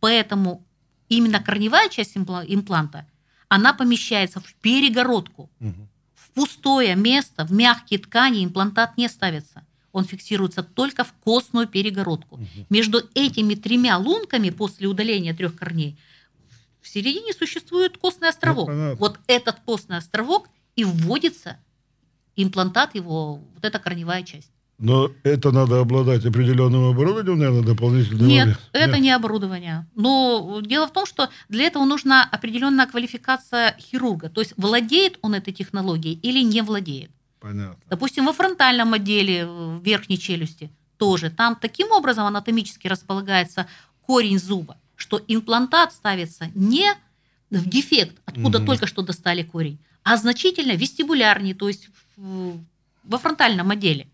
Поэтому 0.00 0.64
именно 1.08 1.40
корневая 1.40 1.88
часть 1.88 2.16
импла- 2.16 2.44
импланта, 2.46 3.06
она 3.48 3.74
помещается 3.74 4.40
в 4.40 4.54
перегородку. 4.54 5.50
Угу. 5.60 5.88
В 6.14 6.30
пустое 6.30 6.94
место, 6.94 7.44
в 7.44 7.52
мягкие 7.52 7.98
ткани 7.98 8.44
имплантат 8.44 8.96
не 8.96 9.08
ставится. 9.08 9.66
Он 9.92 10.04
фиксируется 10.04 10.62
только 10.62 11.02
в 11.02 11.12
костную 11.24 11.66
перегородку. 11.66 12.36
Угу. 12.36 12.66
Между 12.70 13.02
этими 13.14 13.54
тремя 13.54 13.98
лунками 13.98 14.50
после 14.50 14.86
удаления 14.86 15.34
трех 15.34 15.56
корней 15.56 15.98
в 16.80 16.88
середине 16.88 17.32
существует 17.32 17.98
костный 17.98 18.28
островок. 18.28 18.68
Ну, 18.68 18.74
понятно. 18.74 18.96
вот 18.96 19.18
этот 19.26 19.60
костный 19.60 19.96
островок 19.96 20.48
и 20.76 20.84
вводится 20.84 21.58
имплантат 22.36 22.94
его, 22.94 23.36
вот 23.36 23.64
эта 23.64 23.78
корневая 23.78 24.22
часть. 24.22 24.50
Но 24.78 25.10
это 25.24 25.50
надо 25.50 25.80
обладать 25.80 26.24
определенным 26.24 26.84
оборудованием, 26.90 27.38
наверное, 27.38 27.62
дополнительным. 27.62 28.28
Нет, 28.28 28.46
момент. 28.46 28.60
это 28.72 28.98
не 28.98 29.10
оборудование. 29.10 29.86
Но 29.96 30.60
дело 30.64 30.86
в 30.86 30.92
том, 30.92 31.04
что 31.04 31.30
для 31.48 31.64
этого 31.64 31.84
нужна 31.84 32.24
определенная 32.30 32.86
квалификация 32.86 33.76
хирурга. 33.80 34.28
То 34.28 34.40
есть 34.40 34.54
владеет 34.56 35.18
он 35.20 35.34
этой 35.34 35.52
технологией 35.52 36.14
или 36.22 36.44
не 36.44 36.62
владеет. 36.62 37.10
Понятно. 37.40 37.76
Допустим, 37.90 38.26
во 38.26 38.32
фронтальном 38.32 38.94
отделе 38.94 39.46
в 39.46 39.82
верхней 39.82 40.18
челюсти 40.18 40.70
тоже. 40.96 41.30
Там 41.30 41.56
таким 41.60 41.90
образом 41.90 42.26
анатомически 42.26 42.86
располагается 42.86 43.66
корень 44.06 44.38
зуба, 44.38 44.76
что 44.94 45.20
имплантат 45.26 45.92
ставится 45.92 46.48
не 46.54 46.88
в 47.50 47.68
дефект, 47.68 48.16
откуда 48.26 48.58
Мгм. 48.58 48.66
только 48.66 48.86
что 48.86 49.02
достали 49.02 49.42
корень, 49.42 49.78
а 50.04 50.16
значительно 50.16 50.72
вестибулярнее, 50.72 51.54
то 51.54 51.66
есть 51.68 51.88
в- 52.16 52.58
во 53.04 53.18
фронтальном 53.18 53.70
отделе. 53.70 54.06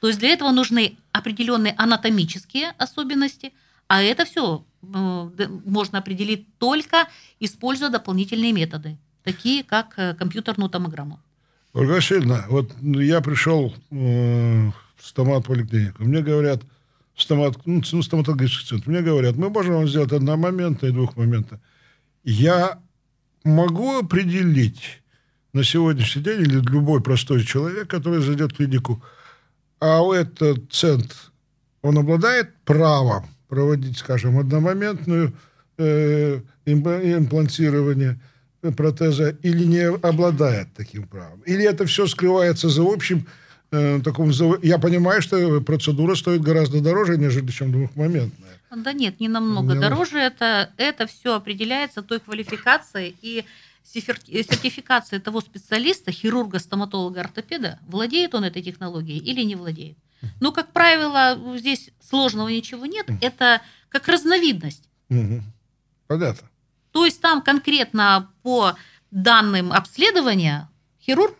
То 0.00 0.08
есть 0.08 0.18
для 0.20 0.30
этого 0.30 0.50
нужны 0.50 0.96
определенные 1.12 1.74
анатомические 1.76 2.70
особенности, 2.78 3.52
а 3.88 4.02
это 4.02 4.24
все 4.24 4.64
можно 4.80 5.98
определить 5.98 6.46
только 6.58 7.08
используя 7.40 7.90
дополнительные 7.90 8.52
методы, 8.52 8.96
такие 9.24 9.64
как 9.64 9.94
э, 9.96 10.14
компьютерную 10.14 10.70
томограмму. 10.70 11.18
Ольга 11.72 11.92
Васильевна, 11.92 12.44
вот 12.48 12.72
я 12.80 13.20
пришел 13.20 13.74
э, 13.90 14.70
в 14.96 15.06
стомат-поликлинику. 15.06 16.04
Мне 16.04 16.22
говорят, 16.22 16.62
стомат, 17.16 17.56
ну, 17.66 17.82
ну, 17.92 18.02
стоматологический 18.02 18.68
центр, 18.68 18.88
мне 18.88 19.00
говорят, 19.00 19.36
мы 19.36 19.50
можем 19.50 19.74
вам 19.74 19.88
сделать 19.88 20.12
одномоментно 20.12 20.86
и 20.86 20.92
двухмоментно. 20.92 21.60
Я 22.24 22.78
могу 23.44 23.98
определить 23.98 25.02
на 25.52 25.64
сегодняшний 25.64 26.22
день, 26.22 26.42
или 26.42 26.60
любой 26.60 27.02
простой 27.02 27.44
человек, 27.44 27.88
который 27.88 28.20
зайдет 28.20 28.52
в 28.52 28.56
клинику, 28.56 29.02
а 29.80 30.00
этот 30.14 30.72
центр, 30.72 31.14
он 31.82 31.98
обладает 31.98 32.54
правом 32.64 33.26
проводить, 33.48 33.98
скажем, 33.98 34.38
одномоментную 34.38 35.32
э, 35.78 36.40
импла- 36.66 37.18
имплантирование 37.18 38.18
протеза 38.76 39.36
или 39.42 39.64
не 39.64 39.88
обладает 39.88 40.68
таким 40.76 41.06
правом? 41.06 41.40
Или 41.46 41.64
это 41.64 41.86
все 41.86 42.06
скрывается 42.06 42.68
за 42.68 42.82
общим 42.82 43.26
э, 43.70 44.00
таком... 44.02 44.32
за- 44.32 44.58
Я 44.62 44.78
понимаю, 44.78 45.22
что 45.22 45.60
процедура 45.60 46.14
стоит 46.16 46.42
гораздо 46.42 46.80
дороже, 46.80 47.16
нежели 47.16 47.50
чем 47.50 47.72
двухмоментная. 47.72 48.58
Да 48.76 48.92
нет, 48.92 49.20
не 49.20 49.28
намного 49.28 49.74
Не 49.74 49.80
дороже. 49.80 50.18
Это, 50.18 50.70
это 50.76 51.06
все 51.06 51.34
определяется 51.36 52.02
той 52.02 52.20
квалификацией 52.20 53.16
и 53.22 53.44
э, 53.94 54.42
сертификацией 54.42 55.20
того 55.20 55.40
специалиста, 55.40 56.12
хирурга, 56.12 56.58
стоматолога, 56.58 57.20
ортопеда, 57.20 57.78
владеет 57.86 58.34
он 58.34 58.44
этой 58.44 58.62
технологией 58.62 59.18
или 59.18 59.42
не 59.42 59.56
владеет. 59.56 59.98
Ну, 60.40 60.52
как 60.52 60.72
правило, 60.72 61.38
здесь 61.58 61.90
сложного 62.00 62.48
ничего 62.48 62.86
нет. 62.86 63.06
Это 63.20 63.62
как 63.88 64.08
разновидность. 64.08 64.88
Мгм. 65.08 65.44
Понятно. 66.06 66.48
То 66.90 67.04
есть 67.04 67.20
там 67.20 67.42
конкретно 67.42 68.30
по 68.42 68.74
данным 69.10 69.72
обследования 69.72 70.68
хирург 71.00 71.36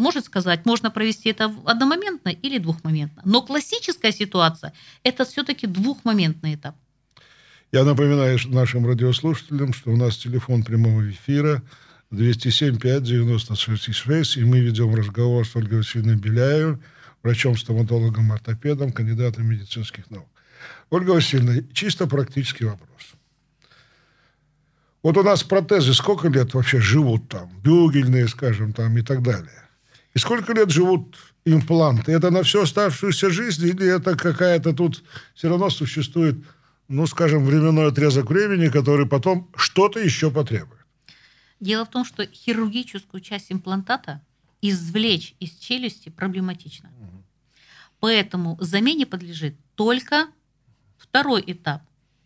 может 0.00 0.24
сказать, 0.24 0.64
можно 0.64 0.90
провести 0.90 1.28
это 1.28 1.54
одномоментно 1.66 2.30
или 2.30 2.58
двухмоментно. 2.58 3.22
Но 3.24 3.42
классическая 3.42 4.12
ситуация– 4.12 4.72
это 5.04 5.24
все-таки 5.26 5.66
двухмоментный 5.66 6.54
этап. 6.54 6.74
Я 7.70 7.84
напоминаю 7.84 8.38
нашим 8.46 8.86
радиослушателям, 8.86 9.72
что 9.72 9.90
у 9.90 9.96
нас 9.96 10.16
телефон 10.16 10.64
прямого 10.64 11.08
эфира 11.08 11.62
207-5-96-6, 12.12 14.40
и 14.40 14.44
мы 14.44 14.60
ведем 14.60 14.94
разговор 14.94 15.46
с 15.46 15.54
Ольгой 15.54 15.78
Васильевной 15.78 16.16
Беляевой, 16.16 16.78
врачом-стоматологом, 17.22 18.32
ортопедом, 18.32 18.92
кандидатом 18.92 19.46
медицинских 19.46 20.10
наук. 20.10 20.28
Ольга 20.90 21.12
Васильевна, 21.12 21.62
чисто 21.72 22.06
практический 22.06 22.64
вопрос. 22.64 22.88
Вот 25.02 25.16
у 25.16 25.22
нас 25.22 25.42
протезы 25.42 25.94
сколько 25.94 26.28
лет 26.28 26.52
вообще 26.52 26.80
живут 26.80 27.28
там? 27.28 27.50
Бюгельные, 27.62 28.28
скажем, 28.28 28.72
там 28.72 28.98
и 28.98 29.02
так 29.02 29.22
далее. 29.22 29.68
И 30.12 30.18
сколько 30.18 30.52
лет 30.52 30.70
живут 30.70 31.16
импланты? 31.44 32.12
Это 32.12 32.30
на 32.30 32.42
всю 32.42 32.62
оставшуюся 32.62 33.30
жизнь 33.30 33.66
или 33.66 33.86
это 33.86 34.16
какая-то 34.16 34.74
тут 34.74 35.02
все 35.34 35.48
равно 35.48 35.70
существует, 35.70 36.44
ну, 36.88 37.06
скажем, 37.06 37.46
временной 37.46 37.88
отрезок 37.88 38.30
времени, 38.30 38.68
который 38.68 39.06
потом 39.06 39.48
что-то 39.56 40.00
еще 40.00 40.30
потребует? 40.30 40.79
Дело 41.60 41.84
в 41.84 41.90
том, 41.90 42.04
что 42.04 42.26
хирургическую 42.26 43.20
часть 43.20 43.52
имплантата 43.52 44.22
извлечь 44.62 45.34
из 45.38 45.56
челюсти 45.56 46.08
проблематично. 46.08 46.90
Поэтому 48.00 48.56
замене 48.60 49.06
подлежит 49.06 49.56
только 49.74 50.28
второй 50.96 51.44
этап. 51.46 51.82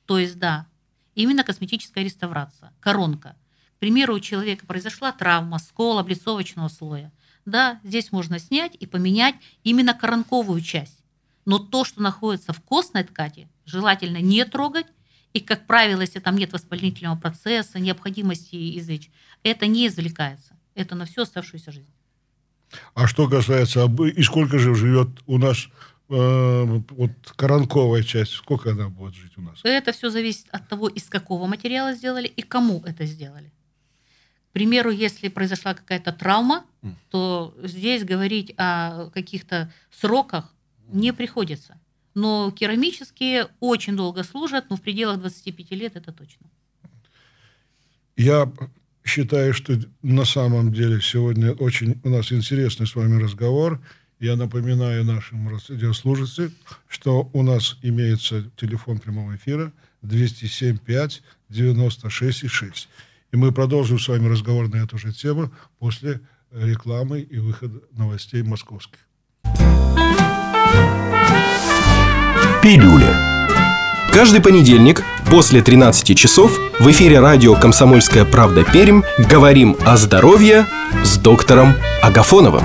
То 0.07 0.19
есть, 0.19 0.39
да, 0.39 0.67
именно 1.15 1.43
косметическая 1.43 2.05
реставрация, 2.05 2.73
коронка. 2.81 3.37
К 3.77 3.81
примеру, 3.81 4.15
у 4.15 4.21
человека 4.21 4.67
произошла 4.67 5.13
травма, 5.13 5.59
скол 5.59 5.99
облицовочного 5.99 6.69
слоя. 6.69 7.13
Да, 7.45 7.81
здесь 7.83 8.13
можно 8.13 8.39
снять 8.39 8.77
и 8.79 8.87
поменять 8.87 9.35
именно 9.65 9.95
коронковую 9.95 10.61
часть. 10.61 10.99
Но 11.45 11.59
то, 11.59 11.85
что 11.85 12.01
находится 12.01 12.53
в 12.53 12.61
костной 12.63 13.05
ткани, 13.05 13.49
желательно 13.67 14.19
не 14.19 14.45
трогать. 14.45 14.87
И, 15.35 15.41
как 15.41 15.67
правило, 15.67 16.01
если 16.01 16.21
там 16.21 16.37
нет 16.37 16.53
воспалительного 16.53 17.17
процесса, 17.17 17.81
необходимости 17.81 18.79
извлечь, 18.79 19.11
это 19.43 19.67
не 19.67 19.89
извлекается. 19.89 20.57
Это 20.75 20.95
на 20.95 21.05
всю 21.07 21.23
оставшуюся 21.23 21.73
жизнь. 21.73 21.93
А 22.95 23.07
что 23.07 23.29
касается, 23.29 23.85
и 23.85 24.23
сколько 24.23 24.59
же 24.59 24.75
живет 24.75 25.09
у 25.27 25.39
нас 25.39 25.69
э, 26.09 26.83
вот 26.91 27.11
коронковая 27.37 28.03
часть, 28.05 28.33
сколько 28.33 28.71
она 28.71 28.89
будет 28.89 29.15
жить 29.15 29.33
у 29.37 29.43
нас? 29.43 29.61
Это 29.65 29.93
все 29.93 30.09
зависит 30.09 30.47
от 30.51 30.69
того, 30.69 30.89
из 30.89 31.05
какого 31.09 31.47
материала 31.47 31.95
сделали 31.95 32.29
и 32.29 32.43
кому 32.43 32.83
это 32.87 33.05
сделали. 33.05 33.53
К 34.51 34.53
примеру, 34.53 34.91
если 34.91 35.29
произошла 35.29 35.75
какая-то 35.75 36.13
травма, 36.13 36.65
то 37.11 37.57
здесь 37.61 38.05
говорить 38.05 38.55
о 38.57 39.11
каких-то 39.11 39.73
сроках 39.91 40.55
не 40.87 41.13
приходится. 41.13 41.77
Но 42.15 42.53
керамические 42.53 43.49
очень 43.61 43.97
долго 43.97 44.23
служат, 44.23 44.71
но 44.71 44.77
в 44.77 44.81
пределах 44.81 45.21
25 45.21 45.71
лет 45.73 45.97
это 45.97 46.13
точно. 46.13 46.47
Я 48.17 48.51
считаю, 49.05 49.53
что 49.53 49.79
на 50.03 50.25
самом 50.25 50.73
деле 50.73 51.01
сегодня 51.01 51.53
очень 51.53 52.01
у 52.05 52.09
нас 52.09 52.33
интересный 52.33 52.87
с 52.87 52.95
вами 52.95 53.21
разговор. 53.21 53.81
Я 54.21 54.37
напоминаю 54.37 55.05
нашим 55.05 55.49
радиослушателям, 55.49 56.53
что 56.89 57.29
у 57.33 57.43
нас 57.43 57.77
имеется 57.83 58.49
телефон 58.57 58.99
прямого 58.99 59.35
эфира 59.35 59.73
207 60.03 60.79
5 60.79 61.23
96 61.49 62.49
6. 62.49 62.89
И 63.33 63.37
мы 63.37 63.53
продолжим 63.53 63.99
с 63.99 64.07
вами 64.07 64.29
разговор 64.29 64.69
на 64.69 64.77
эту 64.77 64.97
же 64.97 65.13
тему 65.13 65.53
после 65.79 66.21
рекламы 66.53 67.21
и 67.21 67.39
выхода 67.39 67.81
новостей 67.93 68.43
московских. 68.43 69.01
Пилюля. 72.65 73.15
Каждый 74.11 74.41
понедельник 74.41 75.03
после 75.31 75.61
13 75.61 76.17
часов 76.17 76.59
в 76.81 76.91
эфире 76.93 77.21
радио 77.21 77.55
«Комсомольская 77.55 78.25
правда 78.25 78.65
Пермь» 78.65 79.03
говорим 79.19 79.77
о 79.85 79.99
здоровье 79.99 80.67
с 81.05 81.19
доктором 81.19 81.75
Агафоновым. 82.03 82.65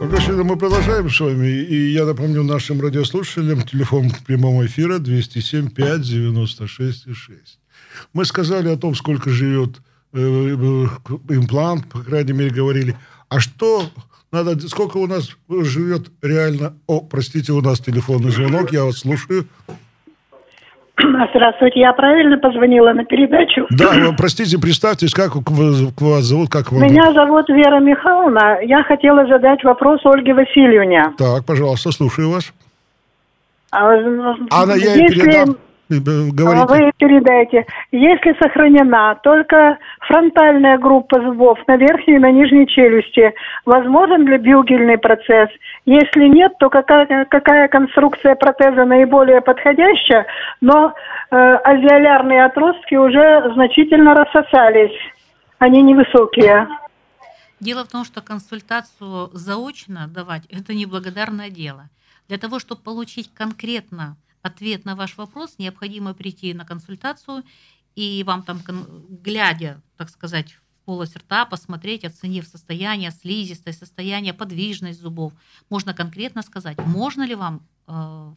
Александр, 0.00 0.42
мы 0.42 0.56
продолжаем 0.56 1.08
с 1.08 1.20
вами. 1.20 1.46
И 1.46 1.92
я 1.92 2.04
напомню 2.04 2.42
нашим 2.42 2.80
радиослушателям 2.80 3.62
телефон 3.62 4.10
прямого 4.26 4.66
эфира 4.66 4.98
207 4.98 5.70
5 5.70 6.00
96 6.00 7.14
6. 7.14 7.58
Мы 8.12 8.24
сказали 8.24 8.70
о 8.70 8.76
том, 8.76 8.96
сколько 8.96 9.30
живет 9.30 9.76
э, 10.14 10.18
э, 10.18 10.86
имплант, 11.32 11.88
по 11.88 12.00
крайней 12.00 12.32
мере, 12.32 12.50
говорили. 12.50 12.96
А 13.28 13.38
что 13.38 13.88
надо, 14.44 14.68
сколько 14.68 14.98
у 14.98 15.06
нас 15.06 15.30
живет 15.48 16.08
реально... 16.22 16.74
О, 16.86 17.00
простите, 17.00 17.52
у 17.52 17.60
нас 17.60 17.80
телефонный 17.80 18.30
звонок, 18.30 18.72
я 18.72 18.84
вас 18.84 18.98
слушаю. 18.98 19.46
Здравствуйте, 20.98 21.80
я 21.80 21.92
правильно 21.92 22.38
позвонила 22.38 22.92
на 22.92 23.04
передачу? 23.04 23.66
Да, 23.70 24.14
простите, 24.16 24.58
представьтесь, 24.58 25.12
как 25.12 25.36
вас 25.36 26.24
зовут, 26.24 26.50
как 26.50 26.72
вас... 26.72 26.80
Меня 26.80 27.12
зовут 27.12 27.48
Вера 27.48 27.80
Михайловна. 27.80 28.60
Я 28.62 28.82
хотела 28.82 29.26
задать 29.26 29.62
вопрос 29.62 30.00
Ольге 30.04 30.34
Васильевне. 30.34 31.12
Так, 31.18 31.44
пожалуйста, 31.44 31.92
слушаю 31.92 32.30
вас. 32.30 32.52
А, 33.70 33.92
Она, 34.50 34.74
я 34.74 34.94
Если... 34.94 35.20
передам. 35.20 35.56
Говорите. 35.88 36.66
Вы 36.66 36.92
передаете. 36.98 37.64
Если 37.92 38.36
сохранена 38.42 39.14
только 39.22 39.78
фронтальная 40.00 40.78
группа 40.78 41.20
зубов 41.22 41.58
на 41.68 41.76
верхней 41.76 42.16
и 42.16 42.18
на 42.18 42.32
нижней 42.32 42.66
челюсти, 42.66 43.32
возможен 43.64 44.26
ли 44.26 44.36
бюгельный 44.38 44.98
процесс? 44.98 45.48
Если 45.84 46.26
нет, 46.26 46.52
то 46.58 46.70
какая, 46.70 47.24
какая 47.26 47.68
конструкция 47.68 48.34
протеза 48.34 48.84
наиболее 48.84 49.40
подходящая? 49.40 50.26
Но 50.60 50.92
э, 51.30 51.36
альвеолярные 51.36 52.44
отростки 52.44 52.96
уже 52.96 53.52
значительно 53.54 54.14
рассосались. 54.14 54.96
Они 55.58 55.82
невысокие. 55.82 56.66
Дело 57.60 57.84
в 57.84 57.88
том, 57.88 58.04
что 58.04 58.20
консультацию 58.20 59.30
заочно 59.32 60.08
давать– 60.08 60.46
это 60.50 60.74
неблагодарное 60.74 61.48
дело. 61.48 61.88
Для 62.28 62.38
того, 62.38 62.58
чтобы 62.58 62.82
получить 62.82 63.32
конкретно 63.32 64.16
ответ 64.46 64.84
на 64.84 64.94
ваш 64.94 65.16
вопрос, 65.16 65.56
необходимо 65.58 66.14
прийти 66.14 66.54
на 66.54 66.64
консультацию 66.64 67.42
и 67.94 68.22
вам 68.26 68.42
там, 68.42 68.58
глядя, 69.08 69.80
так 69.96 70.10
сказать, 70.10 70.52
в 70.52 70.84
полость 70.84 71.16
рта, 71.16 71.44
посмотреть, 71.44 72.04
оценив 72.04 72.46
состояние 72.46 73.10
слизистой, 73.10 73.72
состояние, 73.72 74.32
подвижность 74.32 75.00
зубов, 75.00 75.32
можно 75.70 75.94
конкретно 75.94 76.42
сказать, 76.42 76.78
можно 76.86 77.26
ли 77.26 77.34
вам 77.34 77.62
э, 77.88 78.32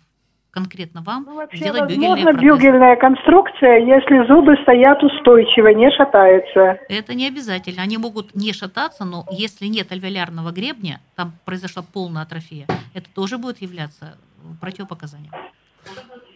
конкретно 0.52 1.02
вам 1.02 1.26
ну, 1.28 1.36
вообще 1.36 1.58
сделать 1.58 1.82
возможно 1.82 2.34
бюгельная 2.34 2.96
конструкция, 2.96 3.80
если 3.80 4.28
зубы 4.28 4.58
стоят 4.64 5.04
устойчиво, 5.04 5.68
не 5.68 5.92
шатаются. 5.92 6.80
Это 6.90 7.14
не 7.14 7.28
обязательно. 7.28 7.84
Они 7.84 7.98
могут 7.98 8.36
не 8.36 8.54
шататься, 8.54 9.06
но 9.06 9.26
если 9.32 9.68
нет 9.68 9.92
альвеолярного 9.92 10.52
гребня, 10.52 11.00
там 11.16 11.34
произошла 11.46 11.84
полная 11.84 12.24
атрофия, 12.24 12.66
это 12.94 13.08
тоже 13.14 13.38
будет 13.38 13.62
являться 13.62 14.18
противопоказанием. 14.60 15.34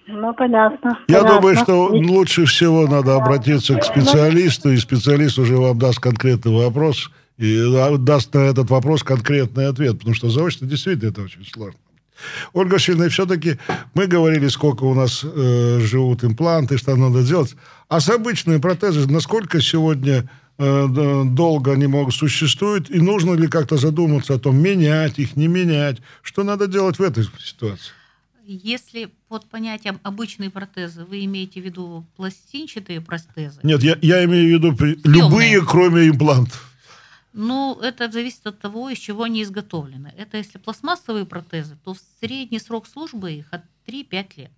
Ну, 0.08 0.34
понятно. 0.34 0.99
Я 1.08 1.19
понятно. 1.19 1.36
думаю, 1.36 1.58
что 1.58 1.88
лучше 1.88 2.45
всего 2.45 2.88
надо 2.88 3.15
обратиться 3.15 3.75
к 3.75 3.84
специалисту, 3.84 4.71
и 4.71 4.77
специалист 4.77 5.39
уже 5.39 5.56
вам 5.56 5.79
даст 5.79 5.99
конкретный 5.99 6.53
вопрос, 6.53 7.10
и 7.38 7.97
даст 7.99 8.34
на 8.34 8.39
этот 8.39 8.69
вопрос 8.69 9.03
конкретный 9.03 9.67
ответ, 9.67 9.97
потому 9.99 10.13
что 10.13 10.29
заочно 10.29 10.67
действительно 10.67 11.10
это 11.10 11.21
очень 11.21 11.45
сложно. 11.45 11.79
Ольга 12.53 12.73
Васильевна, 12.73 13.10
все-таки 13.10 13.58
мы 13.93 14.08
говорили, 14.08 14.47
сколько 14.47 14.84
у 14.84 14.93
нас 14.93 15.23
э, 15.23 15.79
живут 15.82 16.23
импланты, 16.23 16.77
что 16.77 16.95
надо 16.95 17.23
делать. 17.23 17.56
А 17.89 17.99
с 17.99 18.10
обычными 18.10 18.60
протезами, 18.60 19.12
насколько 19.12 19.60
сегодня 19.62 20.29
э, 20.58 21.25
долго 21.25 21.73
они 21.73 21.88
могут 21.88 22.13
существуют, 22.13 22.89
и 22.89 22.99
нужно 22.99 23.34
ли 23.34 23.47
как-то 23.47 23.77
задуматься 23.77 24.36
о 24.36 24.39
том, 24.39 24.58
менять 24.58 25.17
их, 25.17 25.36
не 25.36 25.47
менять? 25.47 25.97
Что 26.21 26.43
надо 26.43 26.67
делать 26.67 26.99
в 26.99 27.01
этой 27.01 27.25
ситуации? 27.39 27.91
Если 28.45 29.10
под 29.29 29.45
понятием 29.45 29.99
обычные 30.03 30.49
протезы 30.49 31.06
вы 31.06 31.23
имеете 31.23 31.62
в 31.62 31.65
виду 31.65 32.06
пластинчатые 32.17 32.99
протезы? 32.99 33.62
Нет, 33.63 33.82
я, 33.84 33.97
я 34.01 34.25
имею 34.25 34.47
в 34.47 34.60
виду 34.60 34.75
при... 34.75 34.99
любые, 35.06 35.65
кроме 35.65 36.10
имплантов. 36.10 36.69
Ну, 37.32 37.79
это 37.79 38.12
зависит 38.12 38.45
от 38.45 38.60
того, 38.60 38.89
из 38.89 38.99
чего 38.99 39.23
они 39.23 39.43
изготовлены. 39.43 40.13
Это 40.17 40.38
если 40.38 40.58
пластмассовые 40.58 41.25
протезы, 41.25 41.77
то 41.84 41.95
средний 42.19 42.60
срок 42.60 42.86
службы 42.86 43.32
их 43.32 43.47
от 43.51 43.63
3-5 43.88 44.27
лет. 44.36 44.51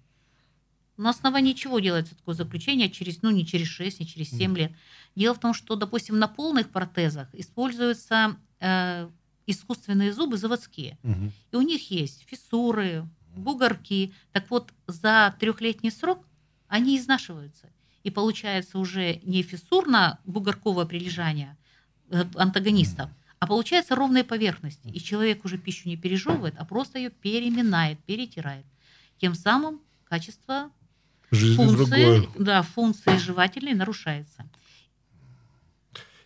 На 0.98 1.12
основании 1.12 1.54
чего 1.54 1.80
делается 1.80 2.16
такое 2.16 2.36
заключение 2.36 2.90
через, 2.90 3.22
ну, 3.22 3.30
не 3.30 3.46
через 3.46 3.68
6, 3.68 4.00
не 4.00 4.08
через 4.08 4.30
7 4.32 4.58
лет? 4.58 4.72
Дело 5.16 5.36
в 5.36 5.40
том, 5.40 5.54
что, 5.54 5.76
допустим, 5.76 6.18
на 6.18 6.28
полных 6.28 6.70
протезах 6.70 7.28
используются 7.34 8.36
э, 8.60 9.10
искусственные 9.46 10.12
зубы 10.12 10.38
заводские. 10.38 10.98
Угу. 11.04 11.32
И 11.52 11.56
у 11.56 11.62
них 11.62 11.92
есть 11.92 12.26
фиссуры, 12.28 13.08
бугорки. 13.36 14.14
Так 14.32 14.50
вот, 14.50 14.74
за 14.88 15.36
трехлетний 15.40 15.92
срок 15.92 16.26
они 16.68 16.98
изнашиваются. 16.98 17.70
И 18.04 18.12
получается 18.12 18.78
уже 18.78 19.20
не 19.24 19.42
фиссурно-бугорковое 19.42 20.86
прилежание 20.86 21.58
э, 22.10 22.24
антагонистов, 22.36 23.10
а 23.40 23.48
получается 23.48 23.96
ровные 23.96 24.24
поверхности. 24.24 24.88
И 24.88 25.00
человек 25.00 25.44
уже 25.44 25.58
пищу 25.58 25.90
не 25.90 25.98
пережевывает, 25.98 26.56
а 26.58 26.66
просто 26.66 27.00
ее 27.00 27.10
переминает, 27.10 28.00
перетирает. 28.04 28.66
Тем 29.18 29.34
самым 29.34 29.82
качество 30.04 30.70
Жизнь 31.32 31.56
функции, 31.56 32.30
да, 32.38 32.62
функции 32.62 33.18
жевательной 33.18 33.74
нарушается. 33.74 34.46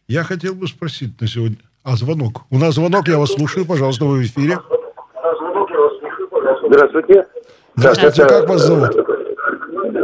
Я 0.07 0.23
хотел 0.23 0.55
бы 0.55 0.67
спросить 0.67 1.19
на 1.21 1.27
сегодня... 1.27 1.57
А, 1.83 1.95
звонок. 1.95 2.45
У 2.49 2.57
нас 2.57 2.75
звонок, 2.75 3.07
я 3.07 3.17
вас 3.17 3.31
слушаю, 3.31 3.65
пожалуйста, 3.65 4.05
вы 4.05 4.19
в 4.19 4.25
эфире. 4.25 4.59
Здравствуйте. 6.69 7.25
Здравствуйте, 7.75 8.25
как 8.27 8.47
вас 8.47 8.61
зовут? 8.61 8.95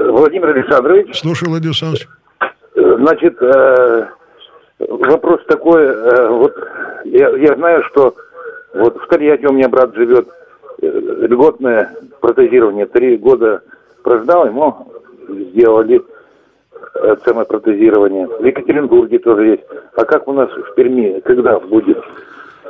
Владимир 0.09 0.49
Александрович. 0.49 1.19
Слушаю, 1.19 1.51
Владимир 1.51 1.75
Александрович. 1.79 2.07
Значит, 2.73 3.39
э, 3.39 4.07
вопрос 4.79 5.41
такой, 5.47 5.83
э, 5.83 6.27
вот 6.29 6.55
я, 7.03 7.29
я 7.37 7.55
знаю, 7.55 7.83
что 7.83 8.15
вот 8.73 8.97
в 8.97 9.07
Тольятти 9.07 9.45
у 9.45 9.53
меня 9.53 9.69
брат 9.69 9.93
живет, 9.93 10.27
э, 10.81 10.87
льготное 10.87 11.95
протезирование, 12.19 12.87
три 12.87 13.17
года 13.17 13.61
прождал, 14.01 14.47
ему 14.47 14.91
сделали 15.29 16.01
самое 17.25 17.45
протезирование. 17.45 18.25
В 18.25 18.43
Екатеринбурге 18.43 19.19
тоже 19.19 19.45
есть. 19.45 19.63
А 19.95 20.03
как 20.03 20.27
у 20.27 20.33
нас 20.33 20.49
в 20.49 20.73
Перми, 20.73 21.19
когда 21.19 21.59
будет 21.59 21.99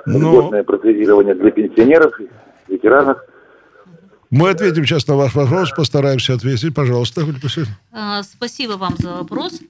Но... 0.05 0.19
Ну, 0.19 0.19
льготное 0.19 0.63
протезирование 0.63 1.33
для 1.33 1.51
пенсионеров, 1.51 2.19
ветеранов? 2.67 3.19
Мы 4.35 4.49
ответим 4.49 4.85
сейчас 4.85 5.07
на 5.07 5.15
ваш 5.15 5.33
вопрос, 5.33 5.71
постараемся 5.71 6.33
ответить. 6.33 6.75
Пожалуйста, 6.75 7.25
а, 7.93 8.21
Спасибо 8.21 8.73
вам 8.73 8.93
за 8.97 9.13
вопрос. 9.13 9.61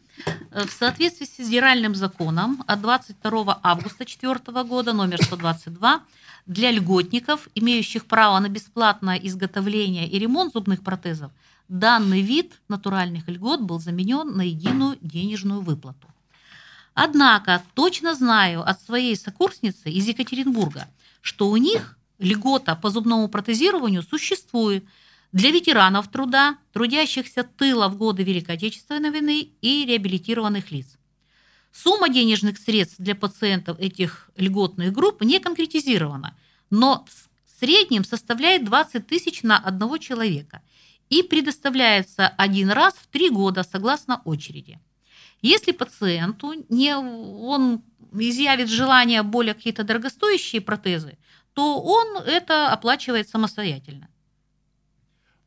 В 0.51 0.71
соответствии 0.79 1.25
с 1.25 1.35
федеральным 1.35 1.93
законом 1.93 2.63
от 2.65 2.81
22 2.81 3.59
августа 3.61 3.99
2004 3.99 4.63
года, 4.63 4.93
номер 4.93 5.21
122, 5.21 6.01
для 6.47 6.71
льготников, 6.71 7.47
имеющих 7.53 8.05
право 8.05 8.39
на 8.39 8.49
бесплатное 8.49 9.17
изготовление 9.17 10.07
и 10.07 10.17
ремонт 10.17 10.53
зубных 10.53 10.81
протезов, 10.81 11.31
данный 11.67 12.21
вид 12.21 12.59
натуральных 12.67 13.27
льгот 13.27 13.61
был 13.61 13.79
заменен 13.79 14.35
на 14.35 14.41
единую 14.41 14.97
денежную 14.99 15.61
выплату. 15.61 16.07
Однако 16.95 17.61
точно 17.75 18.15
знаю 18.15 18.67
от 18.67 18.81
своей 18.81 19.15
сокурсницы 19.15 19.91
из 19.91 20.07
Екатеринбурга, 20.07 20.87
что 21.21 21.51
у 21.51 21.57
них 21.57 21.99
льгота 22.19 22.75
по 22.75 22.89
зубному 22.89 23.27
протезированию 23.27 24.03
существует 24.03 24.85
для 25.31 25.51
ветеранов 25.51 26.09
труда, 26.09 26.57
трудящихся 26.71 27.43
тыла 27.43 27.89
в 27.89 27.97
годы 27.97 28.23
Великой 28.23 28.55
Отечественной 28.55 29.11
войны 29.11 29.49
и 29.61 29.85
реабилитированных 29.85 30.71
лиц. 30.71 30.97
Сумма 31.73 32.07
денежных 32.07 32.57
средств 32.57 32.95
для 32.99 33.15
пациентов 33.15 33.77
этих 33.79 34.29
льготных 34.37 34.93
групп 34.93 35.21
не 35.23 35.39
конкретизирована, 35.39 36.37
но 36.69 37.05
в 37.05 37.59
среднем 37.59 38.05
составляет 38.05 38.63
20 38.63 39.05
тысяч 39.05 39.43
на 39.43 39.57
одного 39.57 39.97
человека 39.97 40.61
и 41.09 41.21
предоставляется 41.21 42.27
один 42.27 42.69
раз 42.69 42.93
в 42.93 43.07
три 43.07 43.29
года 43.29 43.63
согласно 43.63 44.21
очереди. 44.23 44.79
Если 45.41 45.73
пациенту 45.73 46.65
не, 46.69 46.95
он 46.95 47.83
изъявит 48.13 48.69
желание 48.69 49.21
более 49.21 49.53
какие-то 49.53 49.83
дорогостоящие 49.83 50.61
протезы, 50.61 51.17
то 51.55 51.81
он 51.81 52.17
это 52.17 52.71
оплачивает 52.71 53.29
самостоятельно. 53.29 54.07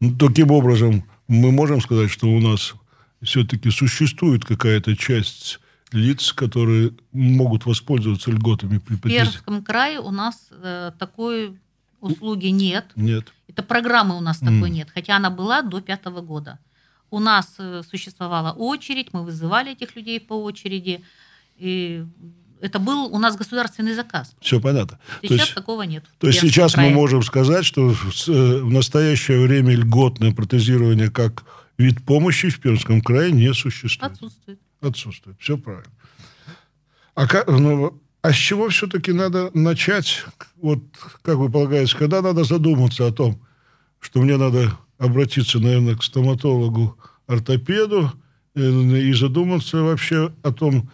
Ну, 0.01 0.17
таким 0.17 0.51
образом, 0.51 1.05
мы 1.29 1.53
можем 1.53 1.81
сказать, 1.81 2.11
что 2.11 2.27
у 2.27 2.41
нас 2.41 2.75
все-таки 3.23 3.71
существует 3.71 4.45
какая-то 4.45 4.97
часть 4.97 5.61
лиц, 5.93 6.33
которые 6.33 6.93
могут 7.13 7.67
воспользоваться 7.67 8.31
льготами 8.31 8.79
при 8.79 8.95
В 8.95 9.03
Пермском 9.03 9.63
крае 9.63 10.01
у 10.01 10.11
нас 10.11 10.49
э, 10.51 10.93
такой 10.99 11.59
услуги 12.01 12.47
нет. 12.47 12.87
Нет. 12.97 13.33
Это 13.47 13.63
программы 13.63 14.17
у 14.17 14.21
нас 14.21 14.43
mm. 14.43 14.47
такой 14.47 14.71
нет, 14.71 14.89
хотя 14.93 15.17
она 15.17 15.31
была 15.31 15.63
до 15.63 15.81
пятого 15.81 16.21
года. 16.21 16.59
У 17.11 17.19
нас 17.19 17.55
э, 17.59 17.83
существовала 17.89 18.53
очередь, 18.53 19.13
мы 19.13 19.25
вызывали 19.25 19.73
этих 19.73 19.97
людей 19.97 20.21
по 20.21 20.35
очереди. 20.43 21.03
И 21.57 22.05
это 22.61 22.79
был 22.79 23.07
у 23.07 23.19
нас 23.19 23.37
государственный 23.37 23.95
заказ. 23.95 24.35
Все 24.41 24.61
понятно. 24.61 24.99
Сейчас 25.23 25.29
то 25.29 25.35
есть, 25.35 25.55
такого 25.55 25.83
нет. 25.83 26.05
То 26.19 26.27
есть 26.27 26.41
сейчас 26.41 26.73
крае. 26.73 26.91
мы 26.91 26.95
можем 26.95 27.23
сказать, 27.23 27.65
что 27.65 27.91
в 27.91 28.29
э, 28.29 28.63
настоящее 28.65 29.41
время 29.41 29.75
льготное 29.75 30.33
протезирование 30.33 31.11
как 31.11 31.45
вид 31.79 32.05
помощи 32.05 32.51
в 32.51 32.61
Пермском 32.61 33.01
крае 33.01 33.33
не 33.33 33.55
существует. 33.55 34.13
Отсутствует. 34.13 34.61
Отсутствует. 34.81 35.37
Все 35.41 35.57
правильно. 35.57 35.93
А, 37.15 37.27
как, 37.27 37.49
ну, 37.49 38.01
а 38.23 38.33
с 38.33 38.37
чего 38.37 38.69
все-таки 38.69 39.13
надо 39.13 39.51
начать? 39.55 40.25
Вот, 40.57 40.81
как 41.23 41.37
вы 41.37 41.51
полагаете, 41.51 41.97
когда 41.97 42.21
надо 42.23 42.45
задуматься 42.45 43.07
о 43.07 43.13
том, 43.13 43.41
что 44.01 44.21
мне 44.21 44.37
надо 44.37 44.77
обратиться, 44.99 45.59
наверное, 45.59 45.97
к 45.97 46.03
стоматологу, 46.03 46.97
ортопеду 47.27 48.13
э, 48.55 48.61
и 48.61 49.13
задуматься 49.13 49.79
вообще 49.79 50.33
о 50.43 50.53
том, 50.53 50.91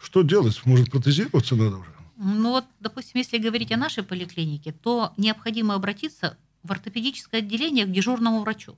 что 0.00 0.22
делать? 0.22 0.60
Может, 0.64 0.90
протезироваться 0.90 1.56
надо 1.56 1.78
уже? 1.78 1.94
Ну 2.16 2.50
вот, 2.50 2.64
допустим, 2.80 3.18
если 3.18 3.38
говорить 3.38 3.72
о 3.72 3.76
нашей 3.76 4.02
поликлинике, 4.02 4.72
то 4.72 5.12
необходимо 5.16 5.74
обратиться 5.74 6.36
в 6.62 6.72
ортопедическое 6.72 7.40
отделение 7.40 7.84
к 7.84 7.92
дежурному 7.92 8.40
врачу, 8.40 8.76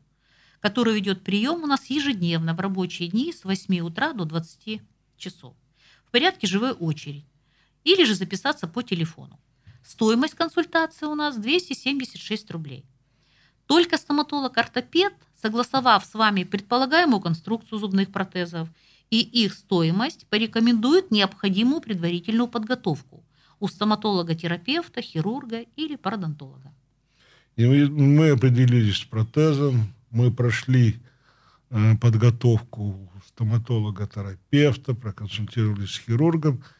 который 0.61 0.94
ведет 0.94 1.22
прием 1.24 1.62
у 1.62 1.66
нас 1.66 1.87
ежедневно 1.87 2.54
в 2.54 2.61
рабочие 2.61 3.09
дни 3.09 3.33
с 3.33 3.44
8 3.44 3.80
утра 3.80 4.12
до 4.12 4.24
20 4.24 4.83
часов 5.16 5.54
в 6.04 6.11
порядке 6.11 6.46
живой 6.46 6.72
очереди 6.72 7.24
или 7.85 8.04
же 8.04 8.14
записаться 8.14 8.66
по 8.66 8.83
телефону. 8.83 9.38
Стоимость 9.83 10.35
консультации 10.35 11.06
у 11.06 11.14
нас 11.14 11.38
276 11.38 12.50
рублей. 12.50 12.85
Только 13.66 13.96
стоматолог-ортопед, 13.96 15.14
согласовав 15.40 16.04
с 16.04 16.14
вами 16.14 16.42
предполагаемую 16.42 17.20
конструкцию 17.20 17.78
зубных 17.78 18.11
протезов 18.11 18.68
и 19.11 19.20
их 19.20 19.55
стоимость, 19.55 20.27
порекомендует 20.29 21.11
необходимую 21.11 21.81
предварительную 21.81 22.49
подготовку 22.49 23.25
у 23.59 23.68
стоматолога-терапевта, 23.68 25.03
хирурга 25.03 25.64
или 25.77 25.96
пародонтолога. 25.96 26.73
И 27.57 27.66
мы 27.66 28.31
определились 28.31 28.99
с 28.99 29.05
протезом, 29.05 29.92
мы 30.11 30.33
прошли 30.33 30.96
э, 31.70 31.96
подготовку 31.99 33.11
стоматолога-терапевта, 33.27 34.94
проконсультировались 34.94 35.90
с 35.90 35.99
хирургом– 35.99 36.62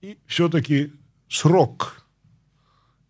и 0.00 0.18
все-таки 0.26 0.92
срок 1.28 2.06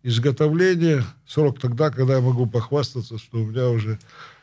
изготовления, 0.03 1.05
срок 1.25 1.59
тогда, 1.59 1.89
когда 1.89 2.15
я 2.15 2.21
могу 2.21 2.47
похвастаться, 2.47 3.17
что 3.17 3.37
у 3.37 3.45
меня 3.45 3.69
уже 3.69 3.97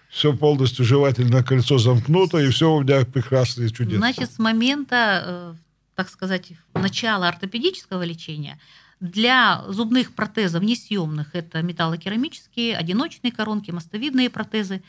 все 0.09 0.35
полностью 0.35 0.85
жевательное 0.85 1.42
кольцо 1.42 1.79
замкнуто, 1.79 2.38
и 2.38 2.49
все 2.51 2.73
у 2.73 2.83
меня 2.83 3.05
прекрасно 3.05 3.64
и 3.64 3.68
чудесно. 3.68 3.99
Значит, 3.99 4.33
с 4.33 4.38
момента, 4.38 5.23
э, 5.25 5.55
так 5.94 6.09
сказать, 6.09 6.53
начала 6.75 7.29
ортопедического 7.29 8.03
лечения 8.03 8.59
для 9.01 9.64
зубных 9.68 10.14
протезов 10.14 10.62
несъемных, 10.62 11.35
это 11.35 11.62
металлокерамические, 11.62 12.77
одиночные 12.77 13.33
коронки, 13.33 13.71
мостовидные 13.71 14.31
протезы, 14.31 14.83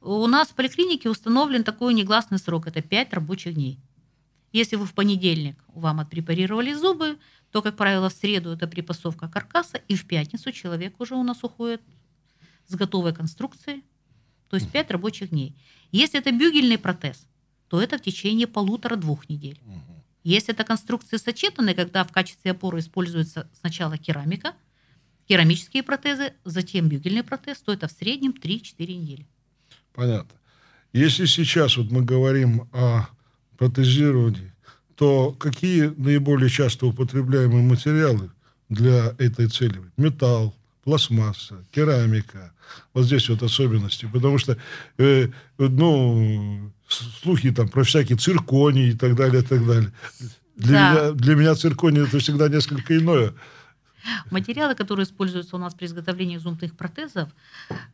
у 0.00 0.26
нас 0.26 0.48
в 0.48 0.54
поликлинике 0.54 1.08
установлен 1.08 1.64
такой 1.64 1.94
негласный 1.94 2.38
срок, 2.38 2.66
это 2.66 2.82
5 2.82 3.12
рабочих 3.14 3.54
дней. 3.54 3.78
Если 4.52 4.76
вы 4.76 4.86
в 4.86 4.92
понедельник 4.92 5.56
вам 5.68 6.00
отпрепарировали 6.00 6.72
зубы, 6.72 7.18
то, 7.50 7.62
как 7.62 7.76
правило, 7.76 8.08
в 8.08 8.12
среду 8.12 8.50
это 8.50 8.66
припасовка 8.66 9.28
каркаса, 9.28 9.78
и 9.88 9.94
в 9.94 10.06
пятницу 10.06 10.52
человек 10.52 11.00
уже 11.00 11.14
у 11.14 11.22
нас 11.22 11.42
уходит 11.42 11.80
с 12.66 12.74
готовой 12.74 13.14
конструкцией, 13.14 13.82
то 14.48 14.56
есть 14.56 14.70
5 14.70 14.90
рабочих 14.90 15.30
дней. 15.30 15.56
Если 15.92 16.18
это 16.18 16.32
бюгельный 16.32 16.78
протез, 16.78 17.26
то 17.68 17.80
это 17.80 17.98
в 17.98 18.02
течение 18.02 18.46
полутора-двух 18.46 19.28
недель. 19.28 19.60
Если 20.24 20.52
это 20.52 20.64
конструкции 20.64 21.16
сочетанные, 21.16 21.74
когда 21.74 22.04
в 22.04 22.12
качестве 22.12 22.50
опоры 22.50 22.80
используется 22.80 23.48
сначала 23.58 23.96
керамика, 23.96 24.54
керамические 25.26 25.82
протезы, 25.82 26.32
затем 26.44 26.88
бюгельный 26.88 27.22
протез, 27.22 27.58
то 27.58 27.72
это 27.72 27.88
в 27.88 27.92
среднем 27.92 28.32
3-4 28.32 28.94
недели. 28.94 29.26
Понятно. 29.94 30.38
Если 30.92 31.26
сейчас 31.26 31.76
вот 31.76 31.90
мы 31.90 32.02
говорим 32.02 32.68
о 32.72 33.08
протезировании, 33.56 34.52
то 34.96 35.32
какие 35.32 35.94
наиболее 35.96 36.50
часто 36.50 36.86
употребляемые 36.86 37.62
материалы 37.62 38.30
для 38.68 39.14
этой 39.18 39.48
цели? 39.48 39.80
Металл, 39.96 40.54
пластмасса, 40.88 41.66
керамика. 41.70 42.52
Вот 42.94 43.04
здесь 43.04 43.28
вот 43.28 43.42
особенности. 43.42 44.08
Потому 44.10 44.38
что, 44.38 44.56
э, 44.96 45.28
ну, 45.58 46.72
слухи 46.88 47.50
там 47.50 47.68
про 47.68 47.82
всякие 47.84 48.16
цирконий 48.16 48.88
и 48.88 48.94
так 48.94 49.14
далее, 49.14 49.42
и 49.42 49.44
так 49.44 49.66
далее. 49.66 49.92
Для, 50.56 50.72
да. 50.72 50.90
меня, 50.90 51.12
для 51.12 51.34
меня 51.34 51.54
цирконий 51.54 52.04
это 52.04 52.18
всегда 52.18 52.48
несколько 52.48 52.96
иное. 52.96 53.34
Материалы, 54.30 54.74
которые 54.74 55.04
используются 55.04 55.56
у 55.56 55.58
нас 55.58 55.74
при 55.74 55.84
изготовлении 55.84 56.38
зубных 56.38 56.74
протезов, 56.74 57.28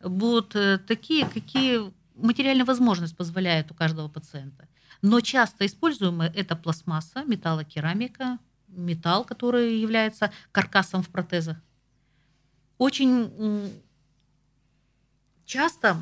будут 0.01 0.55
э, 0.55 0.77
такие, 0.87 1.25
какие 1.25 1.91
материальная 2.15 2.65
возможность 2.65 3.17
позволяет 3.17 3.71
у 3.71 3.73
каждого 3.73 4.07
пациента. 4.07 4.69
Но 5.01 5.19
часто 5.19 5.65
используемые 5.65 6.31
это 6.33 6.55
пластмасса, 6.55 7.25
металлокерамика, 7.25 8.39
металл, 8.69 9.25
который 9.25 9.81
является 9.81 10.31
каркасом 10.53 11.03
в 11.03 11.09
протезах. 11.09 11.57
Очень 12.77 13.71
часто 15.45 15.97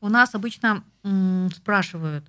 у 0.00 0.08
нас 0.08 0.34
обычно 0.34 0.84
спрашивают, 1.54 2.24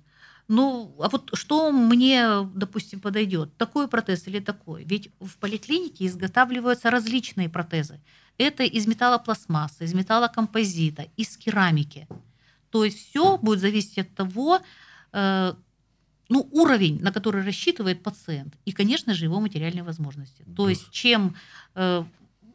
ну, 0.48 0.92
а 0.98 1.08
вот 1.08 1.30
что 1.34 1.70
мне, 1.70 2.42
допустим, 2.54 2.98
подойдет? 2.98 3.56
Такой 3.56 3.86
протез 3.86 4.26
или 4.26 4.40
такой? 4.40 4.82
Ведь 4.82 5.12
в 5.20 5.38
поликлинике 5.38 6.06
изготавливаются 6.06 6.90
различные 6.90 7.48
протезы. 7.48 8.00
Это 8.36 8.64
из 8.64 8.88
металлопластмассы, 8.88 9.84
из 9.84 9.94
металлокомпозита, 9.94 11.06
из 11.16 11.36
керамики. 11.36 12.08
То 12.70 12.84
есть 12.84 12.98
все 12.98 13.38
будет 13.38 13.60
зависеть 13.60 13.98
от 13.98 14.14
того, 14.16 14.60
э, 15.12 15.54
ну, 16.28 16.48
уровень, 16.50 17.00
на 17.00 17.12
который 17.12 17.44
рассчитывает 17.44 18.02
пациент, 18.02 18.54
и, 18.64 18.72
конечно 18.72 19.14
же, 19.14 19.26
его 19.26 19.40
материальные 19.40 19.84
возможности. 19.84 20.44
То 20.56 20.68
есть, 20.68 20.90
чем 20.90 21.36
э, 21.76 22.04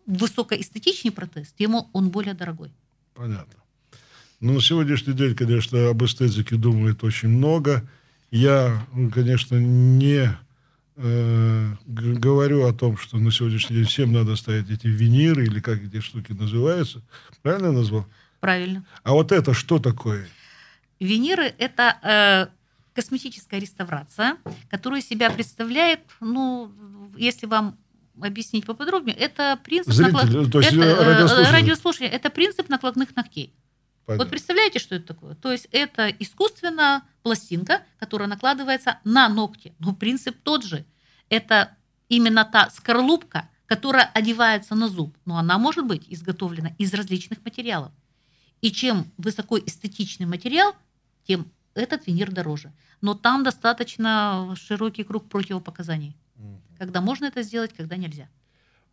высокоэстетичнее 0.05 1.11
протез, 1.11 1.53
тем 1.57 1.75
он 1.91 2.09
более 2.09 2.33
дорогой. 2.33 2.71
Понятно. 3.13 3.59
Ну, 4.39 4.53
на 4.53 4.61
сегодняшний 4.61 5.13
день, 5.13 5.35
конечно, 5.35 5.89
об 5.89 6.03
эстетике 6.03 6.55
думает 6.55 7.03
очень 7.03 7.29
много. 7.29 7.87
Я, 8.31 8.85
конечно, 9.13 9.55
не 9.55 10.29
э, 10.97 11.73
говорю 11.85 12.65
о 12.65 12.73
том, 12.73 12.97
что 12.97 13.17
на 13.17 13.31
сегодняшний 13.31 13.77
день 13.77 13.85
всем 13.85 14.11
надо 14.11 14.35
ставить 14.35 14.69
эти 14.69 14.87
виниры, 14.87 15.45
или 15.45 15.59
как 15.59 15.81
эти 15.81 16.01
штуки 16.01 16.33
называются. 16.33 17.01
Правильно 17.41 17.67
я 17.67 17.71
назвал? 17.71 18.05
Правильно. 18.39 18.85
А 19.03 19.13
вот 19.13 19.31
это 19.31 19.53
что 19.53 19.79
такое? 19.79 20.27
Виниры– 20.99 21.53
это 21.57 21.97
э, 22.03 22.47
косметическая 22.93 23.59
реставрация, 23.59 24.37
которая 24.69 25.01
себя 25.01 25.29
представляет, 25.29 26.01
ну, 26.19 26.71
если 27.17 27.45
вам 27.45 27.77
объяснить 28.21 28.65
поподробнее, 28.65 29.15
это 29.15 29.59
принцип 29.63 29.93
Зритель, 29.93 30.13
наклад... 30.13 30.51
то 30.51 30.59
есть 30.59 30.73
это, 30.73 30.83
э, 30.83 31.51
радиослушание. 31.51 32.11
это 32.11 32.29
принцип 32.29 32.69
накладных 32.69 33.15
ногтей. 33.15 33.53
Понятно. 34.05 34.25
Вот 34.25 34.31
представляете, 34.31 34.79
что 34.79 34.95
это 34.95 35.07
такое? 35.07 35.35
То 35.35 35.51
есть 35.51 35.67
это 35.71 36.09
искусственно 36.09 37.03
пластинка, 37.23 37.81
которая 37.97 38.27
накладывается 38.27 38.99
на 39.03 39.27
ногти. 39.29 39.73
Но 39.79 39.95
принцип 39.95 40.37
тот 40.43 40.63
же. 40.63 40.85
Это 41.29 41.75
именно 42.07 42.45
та 42.45 42.69
скорлупка, 42.69 43.49
которая 43.65 44.05
одевается 44.13 44.75
на 44.75 44.89
зуб. 44.89 45.17
Но 45.25 45.37
она 45.37 45.57
может 45.57 45.85
быть 45.85 46.05
изготовлена 46.07 46.73
из 46.77 46.93
различных 46.93 47.43
материалов. 47.43 47.91
И 48.61 48.71
чем 48.71 49.11
высокоэстетичный 49.17 50.27
материал, 50.27 50.75
тем 51.27 51.51
этот 51.73 52.05
винир 52.05 52.31
дороже. 52.31 52.71
Но 53.01 53.15
там 53.15 53.43
достаточно 53.43 54.55
широкий 54.55 55.03
круг 55.03 55.27
противопоказаний. 55.27 56.15
Когда 56.77 57.01
можно 57.01 57.25
это 57.25 57.41
сделать, 57.43 57.71
когда 57.75 57.95
нельзя. 57.95 58.27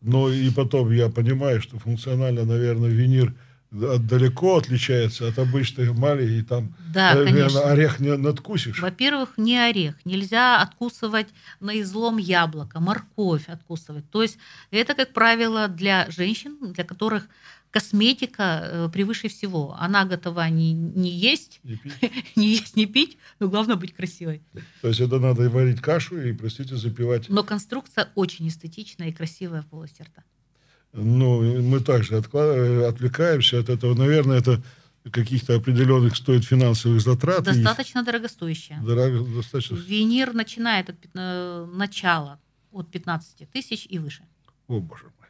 Но 0.00 0.30
и 0.30 0.50
потом 0.50 0.90
я 0.90 1.08
понимаю, 1.08 1.60
что 1.60 1.78
функционально, 1.78 2.44
наверное, 2.44 2.90
винир 2.90 3.34
далеко 3.72 4.58
отличается 4.58 5.28
от 5.28 5.38
обычной 5.38 5.88
эмали, 5.88 6.30
и 6.30 6.42
там, 6.42 6.74
да, 6.92 7.14
наверное, 7.14 7.48
конечно. 7.48 7.70
орех 7.70 8.00
не 8.00 8.16
надкусишь. 8.16 8.80
Во-первых, 8.80 9.38
не 9.38 9.56
орех. 9.56 9.94
Нельзя 10.04 10.60
откусывать 10.60 11.28
на 11.60 11.80
излом 11.80 12.18
яблоко, 12.18 12.80
морковь 12.80 13.48
откусывать. 13.48 14.08
То 14.10 14.22
есть 14.22 14.36
это, 14.70 14.94
как 14.94 15.14
правило, 15.14 15.68
для 15.68 16.10
женщин, 16.10 16.58
для 16.60 16.84
которых 16.84 17.28
косметика 17.72 18.60
э, 18.62 18.88
превыше 18.92 19.28
всего. 19.28 19.74
Она 19.80 20.04
готова 20.04 20.48
не, 20.48 20.72
не 20.72 21.10
есть, 21.10 21.60
не, 21.64 21.80
не 22.36 22.50
есть, 22.50 22.76
не 22.76 22.86
пить, 22.86 23.18
но 23.40 23.48
главное 23.48 23.76
быть 23.76 23.94
красивой. 23.94 24.42
То 24.82 24.88
есть 24.88 25.00
это 25.00 25.18
надо 25.18 25.48
варить 25.50 25.80
кашу 25.80 26.20
и, 26.20 26.32
простите, 26.32 26.76
запивать. 26.76 27.28
Но 27.28 27.42
конструкция 27.42 28.10
очень 28.14 28.46
эстетичная 28.46 29.08
и 29.08 29.12
красивая 29.12 29.62
в 29.62 29.66
полости 29.66 30.02
рта. 30.02 30.22
Ну, 30.92 31.62
мы 31.62 31.80
также 31.80 32.16
отклад... 32.16 32.56
отвлекаемся 32.86 33.58
от 33.58 33.70
этого. 33.70 33.94
Наверное, 33.94 34.38
это 34.38 34.62
каких-то 35.10 35.56
определенных 35.56 36.14
стоит 36.16 36.44
финансовых 36.44 37.00
затрат. 37.00 37.42
Достаточно 37.42 38.00
и... 38.00 38.04
дорогостоящая. 38.04 38.80
Дорого, 38.82 39.24
достаточно. 39.34 39.76
Винир 39.76 40.34
начинает 40.34 40.90
от 40.90 40.96
э, 41.14 41.66
начала 41.72 42.38
от 42.70 42.90
15 42.90 43.50
тысяч 43.50 43.86
и 43.88 43.98
выше. 43.98 44.24
О, 44.68 44.78
боже 44.80 45.04
мой. 45.18 45.21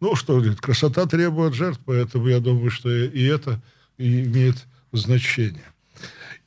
Ну, 0.00 0.14
что, 0.14 0.42
красота 0.60 1.06
требует 1.06 1.54
жертв, 1.54 1.80
поэтому 1.84 2.28
я 2.28 2.40
думаю, 2.40 2.70
что 2.70 2.90
и 2.90 3.24
это 3.24 3.62
имеет 3.98 4.66
значение. 4.92 5.64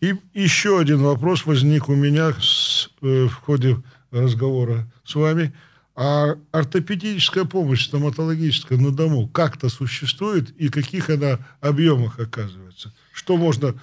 И 0.02 0.14
еще 0.34 0.80
один 0.80 1.00
вопрос 1.00 1.46
возник 1.46 1.90
у 1.90 1.96
меня 1.96 2.34
с, 2.40 2.90
э, 3.02 3.26
в 3.26 3.34
ходе 3.34 3.78
разговора 4.12 4.90
с 5.04 5.16
вами. 5.16 5.54
А 5.96 6.38
ортопедическая 6.52 7.44
помощь 7.44 7.86
стоматологическая 7.86 8.78
на 8.78 8.92
дому 8.92 9.28
как-то 9.28 9.68
существует 9.68 10.52
и 10.52 10.70
каких 10.70 11.10
она 11.10 11.40
объемах 11.60 12.20
оказывается? 12.20 12.94
Что 13.12 13.36
можно, 13.36 13.76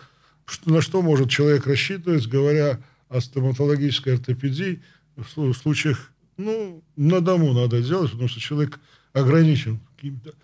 на 0.64 0.80
что 0.80 1.02
может 1.02 1.28
человек 1.28 1.66
рассчитывать, 1.66 2.26
говоря 2.26 2.80
о 3.10 3.20
стоматологической 3.20 4.14
ортопедии 4.14 4.82
в 5.16 5.52
случаях, 5.52 6.10
ну, 6.38 6.82
на 6.96 7.20
дому 7.20 7.52
надо 7.52 7.82
делать, 7.82 8.10
потому 8.12 8.28
что 8.28 8.40
человек 8.40 8.80
ограничен 9.16 9.80
какими-то 9.96 10.34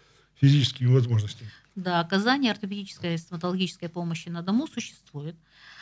физическими 0.41 0.93
возможностями. 0.93 1.51
Да, 1.75 2.01
оказание 2.01 2.53
ортопедической 2.53 3.15
и 3.15 3.19
стоматологической 3.19 3.89
помощи 3.89 4.29
на 4.29 4.43
дому 4.43 4.67
существует. 4.67 5.37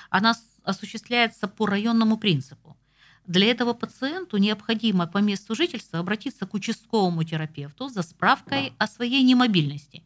Она 0.08 0.34
осуществляется 0.62 1.48
по 1.48 1.66
районному 1.66 2.16
принципу. 2.16 2.76
Для 3.26 3.46
этого 3.50 3.74
пациенту 3.74 4.38
необходимо 4.38 5.06
по 5.06 5.18
месту 5.18 5.54
жительства 5.54 5.98
обратиться 5.98 6.46
к 6.46 6.54
участковому 6.54 7.22
терапевту 7.24 7.88
за 7.88 8.02
справкой 8.02 8.72
о 8.78 8.86
своей 8.86 9.22
немобильности. 9.22 10.02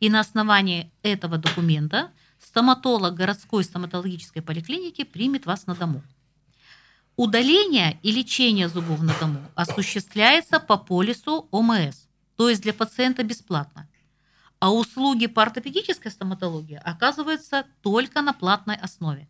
И 0.00 0.10
на 0.10 0.20
основании 0.20 0.90
этого 1.02 1.38
документа 1.38 2.10
стоматолог 2.40 3.14
городской 3.14 3.64
стоматологической 3.64 4.42
поликлиники 4.42 5.04
примет 5.04 5.46
вас 5.46 5.66
на 5.66 5.74
дому. 5.74 6.02
Удаление 7.16 7.98
и 8.04 8.12
лечение 8.12 8.68
зубов 8.68 9.02
на 9.02 9.12
дому 9.18 9.40
осуществляется 9.56 10.60
по 10.60 10.76
полису 10.76 11.48
ОМС 11.50 12.07
то 12.38 12.48
есть 12.48 12.62
для 12.62 12.72
пациента 12.72 13.24
бесплатно. 13.24 13.88
А 14.60 14.72
услуги 14.72 15.26
по 15.26 15.42
ортопедической 15.42 16.12
стоматологии 16.12 16.80
оказываются 16.84 17.66
только 17.82 18.22
на 18.22 18.32
платной 18.32 18.76
основе. 18.76 19.28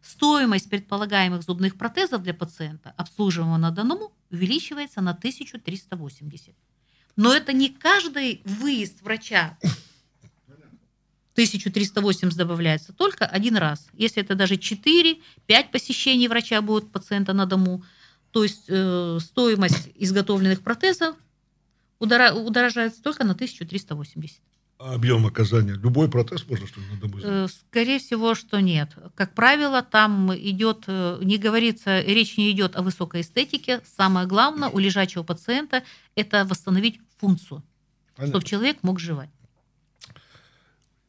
Стоимость 0.00 0.70
предполагаемых 0.70 1.42
зубных 1.42 1.76
протезов 1.76 2.22
для 2.22 2.34
пациента, 2.34 2.94
обслуживаемого 2.96 3.56
на 3.56 3.72
дому, 3.72 4.12
увеличивается 4.30 5.00
на 5.00 5.10
1380. 5.10 6.54
Но 7.16 7.34
это 7.34 7.52
не 7.52 7.68
каждый 7.68 8.42
выезд 8.44 9.02
врача 9.02 9.58
1380 11.32 12.38
добавляется 12.38 12.92
только 12.92 13.26
один 13.26 13.56
раз. 13.56 13.88
Если 13.92 14.22
это 14.22 14.36
даже 14.36 14.54
4-5 14.54 15.18
посещений 15.72 16.28
врача 16.28 16.62
будет 16.62 16.92
пациента 16.92 17.32
на 17.32 17.46
дому, 17.46 17.82
то 18.30 18.44
есть 18.44 18.66
э, 18.68 19.18
стоимость 19.20 19.90
изготовленных 19.96 20.62
протезов 20.62 21.16
удорожается 21.98 23.02
только 23.02 23.24
на 23.24 23.32
1380. 23.32 24.40
А 24.78 24.94
объем 24.94 25.24
оказания? 25.24 25.72
Любой 25.72 26.10
протез 26.10 26.46
можно 26.46 26.66
что 26.66 26.80
ли 26.80 26.86
на 26.92 27.00
дому 27.00 27.18
сделать? 27.18 27.50
Э, 27.50 27.54
скорее 27.70 27.98
всего, 27.98 28.34
что 28.34 28.60
нет. 28.60 28.90
Как 29.14 29.34
правило, 29.34 29.82
там 29.82 30.34
идет, 30.36 30.84
э, 30.86 31.18
не 31.22 31.38
говорится, 31.38 32.02
речь 32.02 32.36
не 32.36 32.50
идет 32.50 32.76
о 32.76 32.82
высокой 32.82 33.22
эстетике. 33.22 33.80
Самое 33.96 34.26
главное 34.26 34.68
у 34.68 34.78
лежачего 34.78 35.22
пациента– 35.22 35.82
это 36.14 36.44
восстановить 36.44 37.00
функцию, 37.18 37.62
Понятно. 38.16 38.32
чтобы 38.32 38.46
человек 38.46 38.82
мог 38.82 39.00
жевать. 39.00 39.30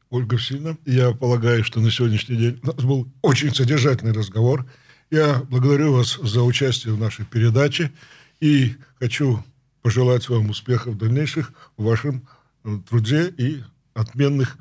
Ольга 0.09 0.35
Васильевна, 0.35 0.77
я 0.85 1.11
полагаю, 1.11 1.65
что 1.65 1.81
на 1.81 1.91
сегодняшний 1.91 2.37
день 2.37 2.59
у 2.63 2.67
нас 2.67 2.75
был 2.77 3.11
очень 3.21 3.53
содержательный 3.53 4.13
разговор. 4.13 4.65
Я 5.11 5.41
благодарю 5.49 5.91
вас 5.91 6.17
за 6.21 6.41
участие 6.43 6.93
в 6.93 6.99
нашей 6.99 7.25
передаче 7.25 7.91
и 8.39 8.75
хочу 8.99 9.43
пожелать 9.87 10.27
вам 10.27 10.49
успехов 10.49 10.97
дальнейших 10.97 11.53
в 11.77 11.85
вашем 11.85 12.27
э, 12.65 12.77
труде 12.89 13.33
и 13.37 13.63
отменных 13.93 14.57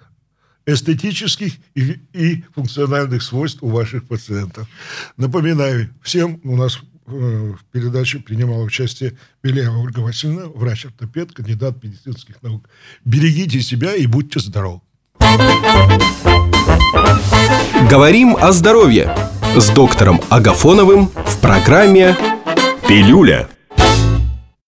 эстетических 0.66 1.54
и, 1.74 1.98
и 2.12 2.44
функциональных 2.54 3.24
свойств 3.24 3.58
у 3.60 3.68
ваших 3.70 4.06
пациентов. 4.06 4.68
Напоминаю, 5.16 5.90
всем 6.00 6.38
у 6.44 6.56
нас 6.56 6.78
э, 7.08 7.10
в 7.10 7.58
передаче 7.72 8.20
принимала 8.20 8.62
участие 8.62 9.18
Беляева 9.42 9.78
Ольга 9.78 9.98
Васильевна, 9.98 10.46
врач-ортопед, 10.46 11.32
кандидат 11.32 11.82
медицинских 11.82 12.40
наук. 12.40 12.68
Берегите 13.04 13.60
себя 13.62 13.96
и 13.96 14.06
будьте 14.06 14.38
здоровы. 14.38 14.80
Говорим 17.90 18.36
о 18.36 18.52
здоровье 18.52 19.12
с 19.56 19.70
доктором 19.70 20.20
Агафоновым 20.30 21.08
в 21.08 21.40
программе 21.40 22.16
«Пилюля». 22.86 23.48